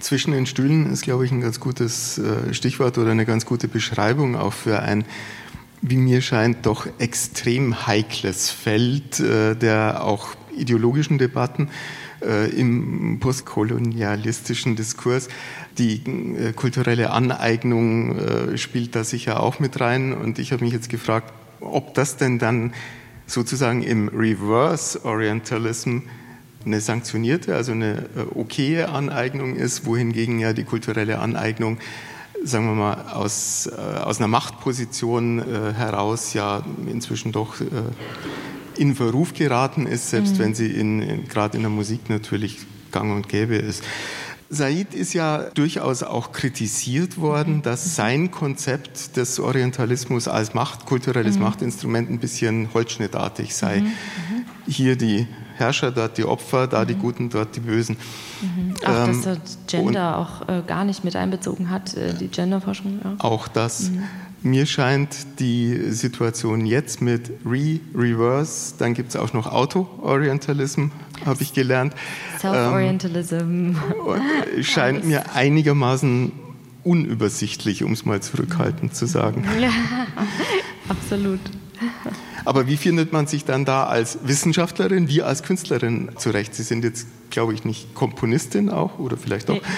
Zwischen 0.00 0.30
den 0.30 0.46
Stühlen 0.46 0.90
ist, 0.92 1.02
glaube 1.02 1.24
ich, 1.24 1.32
ein 1.32 1.40
ganz 1.40 1.58
gutes 1.58 2.18
äh, 2.18 2.54
Stichwort 2.54 2.98
oder 2.98 3.10
eine 3.10 3.26
ganz 3.26 3.44
gute 3.46 3.66
Beschreibung 3.66 4.36
auch 4.36 4.52
für 4.52 4.80
ein, 4.80 5.04
wie 5.82 5.96
mir 5.96 6.22
scheint, 6.22 6.66
doch 6.66 6.86
extrem 6.98 7.86
heikles 7.86 8.50
Feld 8.50 9.18
äh, 9.18 9.56
der 9.56 10.04
auch 10.04 10.28
ideologischen 10.56 11.18
Debatten 11.18 11.70
äh, 12.22 12.48
im 12.50 13.18
postkolonialistischen 13.18 14.76
Diskurs. 14.76 15.28
Die 15.78 16.02
kulturelle 16.56 17.10
Aneignung 17.10 18.56
spielt 18.56 18.96
da 18.96 19.04
sicher 19.04 19.40
auch 19.40 19.60
mit 19.60 19.78
rein. 19.78 20.12
Und 20.12 20.40
ich 20.40 20.50
habe 20.50 20.64
mich 20.64 20.72
jetzt 20.72 20.88
gefragt, 20.88 21.32
ob 21.60 21.94
das 21.94 22.16
denn 22.16 22.40
dann 22.40 22.72
sozusagen 23.26 23.84
im 23.84 24.08
Reverse 24.08 25.04
Orientalism 25.04 25.98
eine 26.68 26.80
sanktionierte, 26.80 27.54
also 27.56 27.72
eine 27.72 28.04
äh, 28.16 28.38
okaye 28.38 28.88
Aneignung 28.88 29.56
ist, 29.56 29.84
wohingegen 29.84 30.38
ja 30.38 30.52
die 30.52 30.64
kulturelle 30.64 31.18
Aneignung, 31.18 31.78
sagen 32.44 32.66
wir 32.66 32.74
mal, 32.74 33.12
aus, 33.12 33.66
äh, 33.66 33.98
aus 33.98 34.18
einer 34.18 34.28
Machtposition 34.28 35.40
äh, 35.40 35.72
heraus 35.72 36.34
ja 36.34 36.62
inzwischen 36.86 37.32
doch 37.32 37.56
in 38.76 38.94
Verruf 38.94 39.34
geraten 39.34 39.86
ist, 39.86 40.10
selbst 40.10 40.34
mhm. 40.34 40.38
wenn 40.38 40.54
sie 40.54 40.68
in, 40.68 41.02
in 41.02 41.28
gerade 41.28 41.56
in 41.56 41.62
der 41.62 41.70
Musik 41.70 42.08
natürlich 42.08 42.58
gang 42.92 43.12
und 43.14 43.28
gäbe 43.28 43.56
ist. 43.56 43.82
Said 44.50 44.94
ist 44.94 45.12
ja 45.12 45.50
durchaus 45.54 46.02
auch 46.02 46.32
kritisiert 46.32 47.18
worden, 47.18 47.56
mhm. 47.56 47.62
dass 47.62 47.96
sein 47.96 48.30
Konzept 48.30 49.16
des 49.16 49.38
Orientalismus 49.40 50.26
als 50.26 50.54
Macht, 50.54 50.86
kulturelles 50.86 51.36
mhm. 51.36 51.42
Machtinstrument 51.42 52.08
ein 52.10 52.18
bisschen 52.18 52.72
holzschnittartig 52.72 53.54
sei. 53.54 53.80
Mhm. 53.80 53.86
mhm. 53.86 53.92
Hier 54.66 54.96
die 54.96 55.26
Herrscher, 55.58 55.90
dort 55.90 56.18
die 56.18 56.24
Opfer, 56.24 56.66
da 56.66 56.84
die 56.84 56.94
mhm. 56.94 57.00
Guten, 57.00 57.30
dort 57.30 57.56
die 57.56 57.60
Bösen. 57.60 57.96
Mhm. 58.40 58.74
Auch, 58.84 59.08
ähm, 59.08 59.22
dass 59.22 59.26
er 59.26 59.36
Gender 59.66 60.18
auch 60.18 60.48
äh, 60.48 60.62
gar 60.66 60.84
nicht 60.84 61.04
mit 61.04 61.16
einbezogen 61.16 61.70
hat, 61.70 61.94
äh, 61.94 62.14
die 62.14 62.28
Genderforschung. 62.28 63.00
Ja. 63.02 63.14
Auch 63.18 63.48
das. 63.48 63.90
Mhm. 63.90 64.04
Mir 64.40 64.66
scheint 64.66 65.40
die 65.40 65.90
Situation 65.90 66.64
jetzt 66.64 67.02
mit 67.02 67.32
Re-Reverse, 67.44 68.74
dann 68.78 68.94
gibt 68.94 69.10
es 69.10 69.16
auch 69.16 69.32
noch 69.32 69.48
Auto-Orientalism, 69.48 70.86
habe 71.26 71.42
ich 71.42 71.52
gelernt. 71.52 71.92
Self-Orientalism. 72.38 73.34
Ähm, 73.34 73.76
scheint 74.62 75.04
mir 75.04 75.34
einigermaßen 75.34 76.30
unübersichtlich, 76.84 77.82
um 77.82 77.92
es 77.92 78.04
mal 78.04 78.22
zurückhaltend 78.22 78.94
zu 78.94 79.06
sagen. 79.06 79.44
Ja, 79.60 79.70
absolut. 80.88 81.40
Aber 82.44 82.66
wie 82.66 82.76
findet 82.76 83.12
man 83.12 83.26
sich 83.26 83.44
dann 83.44 83.64
da 83.64 83.84
als 83.84 84.18
Wissenschaftlerin, 84.22 85.08
wie 85.08 85.22
als 85.22 85.42
Künstlerin 85.42 86.10
zurecht? 86.16 86.54
Sie 86.54 86.62
sind 86.62 86.84
jetzt, 86.84 87.06
glaube 87.30 87.54
ich, 87.54 87.64
nicht 87.64 87.94
Komponistin 87.94 88.70
auch 88.70 88.98
oder 88.98 89.16
vielleicht 89.16 89.48
doch. 89.48 89.60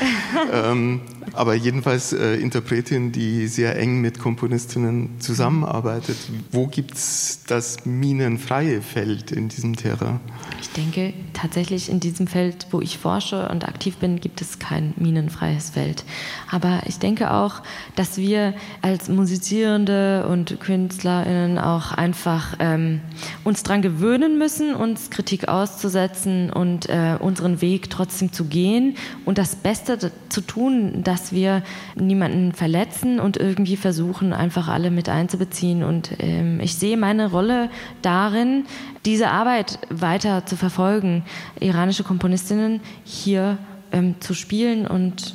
Ähm, 0.53 1.03
aber 1.33 1.55
jedenfalls 1.55 2.13
äh, 2.13 2.35
Interpretin, 2.37 3.13
die 3.13 3.47
sehr 3.47 3.79
eng 3.79 4.01
mit 4.01 4.19
Komponistinnen 4.19 5.21
zusammenarbeitet. 5.21 6.17
Wo 6.51 6.67
gibt 6.67 6.95
es 6.95 7.41
das 7.47 7.85
minenfreie 7.85 8.81
Feld 8.81 9.31
in 9.31 9.49
diesem 9.49 9.77
Terrain? 9.77 10.21
Ich 10.61 10.71
denke, 10.71 11.13
tatsächlich 11.33 11.89
in 11.89 12.01
diesem 12.01 12.27
Feld, 12.27 12.67
wo 12.71 12.81
ich 12.81 12.99
forsche 12.99 13.49
und 13.49 13.67
aktiv 13.67 13.97
bin, 13.97 14.21
gibt 14.21 14.41
es 14.41 14.59
kein 14.59 14.95
minenfreies 14.97 15.71
Feld. 15.71 16.05
Aber 16.51 16.83
ich 16.87 16.99
denke 16.99 17.33
auch, 17.33 17.63
dass 17.97 18.17
wir 18.17 18.55
als 18.83 19.09
Musizierende 19.09 20.27
und 20.29 20.61
KünstlerInnen 20.61 21.59
auch 21.59 21.93
einfach 21.93 22.50
ähm, 22.59 23.01
uns 23.45 23.63
daran 23.63 23.83
gewöhnen 23.83 24.39
müssen, 24.39 24.75
uns 24.75 25.11
Kritik 25.11 25.49
auszusetzen 25.49 26.51
und 26.51 26.89
äh, 26.89 27.17
unseren 27.19 27.61
Weg 27.61 27.91
trotzdem 27.91 28.33
zu 28.33 28.45
gehen 28.45 28.97
und 29.25 29.39
das 29.39 29.57
Beste 29.57 30.13
zu 30.29 30.41
tun, 30.41 31.03
dass 31.03 31.33
wir 31.33 31.63
niemanden 31.95 32.53
verletzen 32.53 33.21
und 33.21 33.37
irgendwie 33.37 33.77
versuchen, 33.77 34.33
einfach 34.33 34.69
alle 34.69 34.91
mit 34.91 35.09
einzubeziehen. 35.09 35.83
Und 35.83 36.11
ähm, 36.19 36.61
ich 36.61 36.75
sehe 36.75 36.97
meine 36.97 37.31
Rolle 37.31 37.71
darin, 38.03 38.65
diese 39.05 39.29
Arbeit 39.29 39.79
weiter 39.89 40.47
zu 40.47 40.57
verfolgen, 40.57 41.25
iranische 41.59 42.05
Komponistinnen 42.05 42.81
hier 43.05 43.59
ähm, 43.93 44.17
zu 44.21 44.35
spielen 44.35 44.87
und 44.87 45.35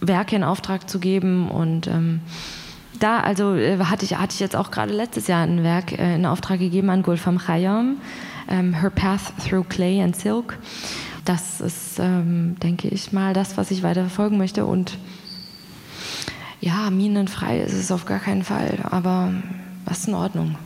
Werke 0.00 0.36
in 0.36 0.44
Auftrag 0.44 0.88
zu 0.88 0.98
geben 0.98 1.50
und 1.50 1.86
ähm, 1.86 2.20
da, 3.04 3.20
also 3.20 3.54
äh, 3.54 3.78
hatte 3.78 4.04
ich, 4.04 4.16
hatte 4.16 4.32
ich 4.32 4.40
jetzt 4.40 4.56
auch 4.56 4.70
gerade 4.70 4.92
letztes 4.92 5.26
Jahr 5.26 5.42
ein 5.42 5.62
Werk 5.62 5.92
äh, 5.92 6.14
in 6.14 6.24
Auftrag 6.24 6.58
gegeben 6.58 6.88
an 6.88 7.02
Gulfam 7.02 7.38
Khayyam, 7.38 7.98
ähm, 8.48 8.72
Her 8.72 8.90
Path 8.90 9.32
Through 9.46 9.64
Clay 9.68 10.00
and 10.02 10.16
Silk. 10.16 10.58
Das 11.26 11.60
ist, 11.60 11.98
ähm, 11.98 12.56
denke 12.62 12.88
ich 12.88 13.12
mal, 13.12 13.34
das, 13.34 13.56
was 13.56 13.70
ich 13.70 13.82
weiter 13.82 14.02
verfolgen 14.02 14.38
möchte. 14.38 14.64
Und 14.64 14.98
ja, 16.60 16.90
minenfrei 16.90 17.60
ist 17.60 17.74
es 17.74 17.92
auf 17.92 18.06
gar 18.06 18.20
keinen 18.20 18.42
Fall, 18.42 18.78
aber 18.90 19.32
das 19.84 20.00
ist 20.00 20.08
in 20.08 20.14
Ordnung. 20.14 20.56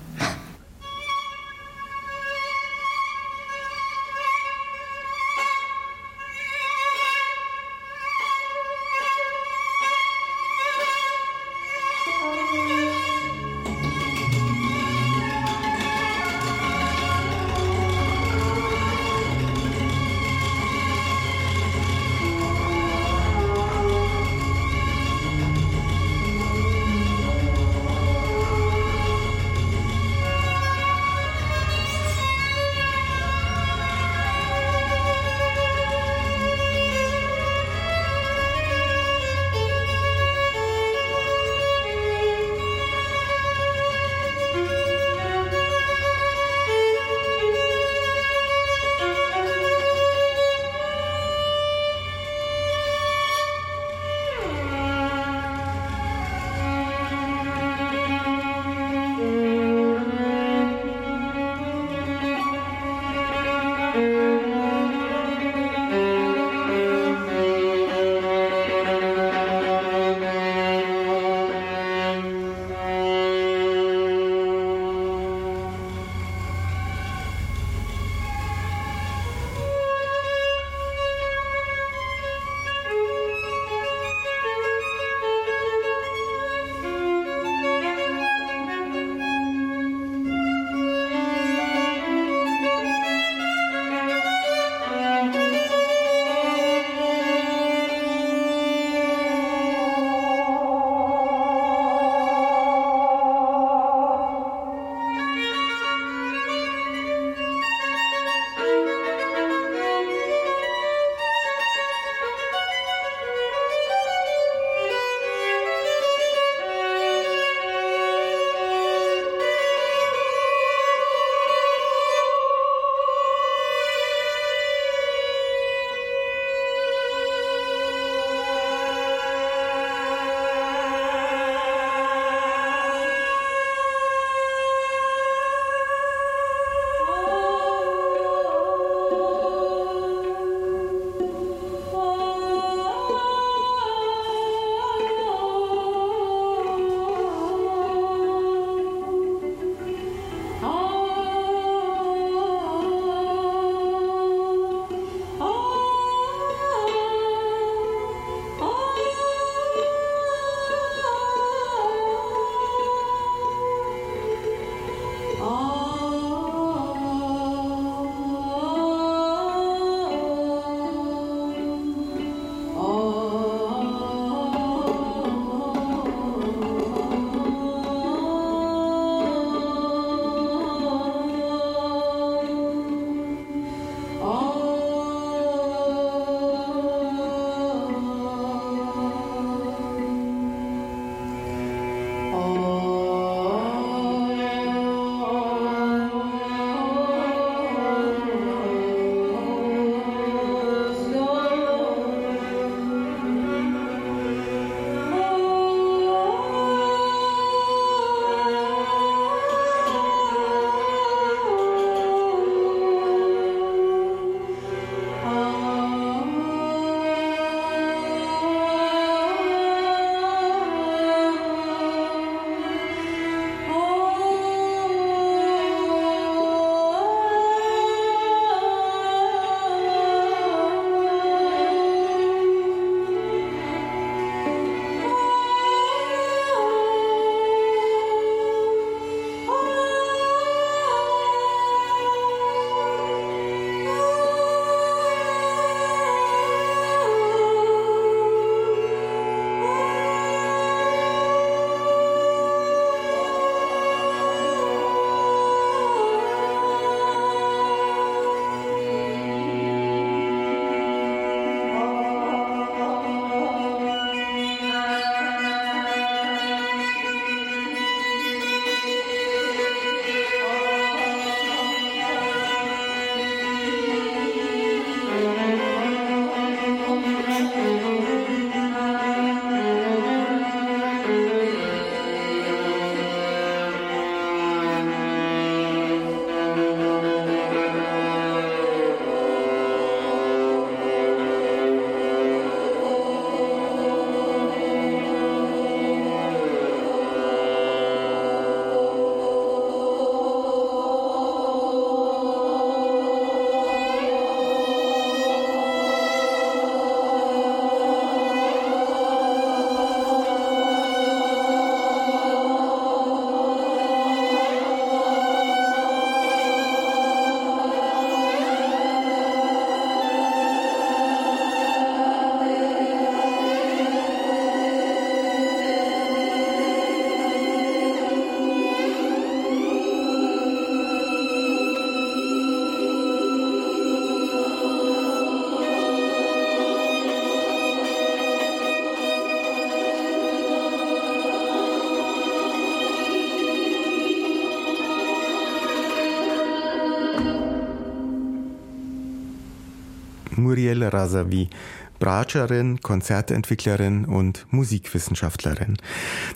Muriel 350.38 350.82
Razavi, 350.84 351.50
Bratscherin, 351.98 352.80
Konzertentwicklerin 352.80 354.04
und 354.04 354.46
Musikwissenschaftlerin. 354.50 355.76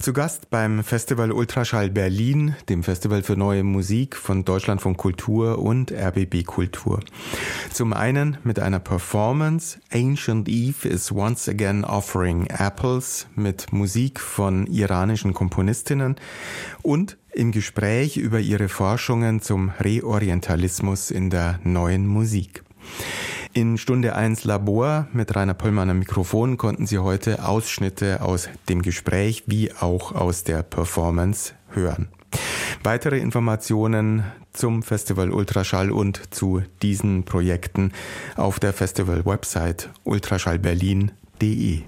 Zu 0.00 0.12
Gast 0.12 0.50
beim 0.50 0.82
Festival 0.82 1.30
Ultraschall 1.32 1.90
Berlin, 1.90 2.57
dem 2.68 2.82
Festival 2.82 3.22
für 3.22 3.36
neue 3.36 3.62
Musik 3.62 4.16
von 4.16 4.44
Deutschlandfunk 4.44 4.96
Kultur 4.96 5.59
und 5.59 5.92
RBB 5.92 6.44
Kultur. 6.44 7.00
Zum 7.70 7.92
einen 7.92 8.38
mit 8.42 8.59
einer 8.59 8.80
Performance 8.80 9.78
Ancient 9.92 10.48
Eve 10.48 10.88
is 10.88 11.12
once 11.12 11.48
again 11.48 11.84
offering 11.84 12.46
apples 12.48 13.26
mit 13.36 13.72
Musik 13.72 14.20
von 14.20 14.66
iranischen 14.66 15.32
Komponistinnen 15.32 16.16
und 16.82 17.18
im 17.32 17.53
Gespräch 17.53 18.16
über 18.16 18.40
ihre 18.40 18.68
Forschungen 18.68 19.40
zum 19.40 19.70
Reorientalismus 19.80 21.11
in 21.11 21.30
der 21.30 21.61
neuen 21.62 22.07
Musik. 22.07 22.62
In 23.55 23.76
Stunde 23.76 24.16
1 24.16 24.44
Labor 24.44 25.09
mit 25.12 25.36
Rainer 25.36 25.53
Pollmann 25.53 25.90
am 25.90 25.98
Mikrofon 25.98 26.57
konnten 26.57 26.86
Sie 26.86 26.98
heute 26.98 27.44
Ausschnitte 27.44 28.22
aus 28.22 28.48
dem 28.70 28.80
Gespräch 28.80 29.42
wie 29.46 29.70
auch 29.74 30.12
aus 30.12 30.42
der 30.42 30.62
Performance 30.62 31.53
hören. 31.68 32.09
Weitere 32.82 33.18
Informationen 33.18 34.24
zum 34.55 34.82
Festival 34.82 35.30
Ultraschall 35.30 35.90
und 35.90 36.34
zu 36.34 36.62
diesen 36.80 37.24
Projekten 37.24 37.92
auf 38.36 38.59
der 38.59 38.72
Festival-Website 38.72 39.90
ultraschallberlin.de. 40.05 41.82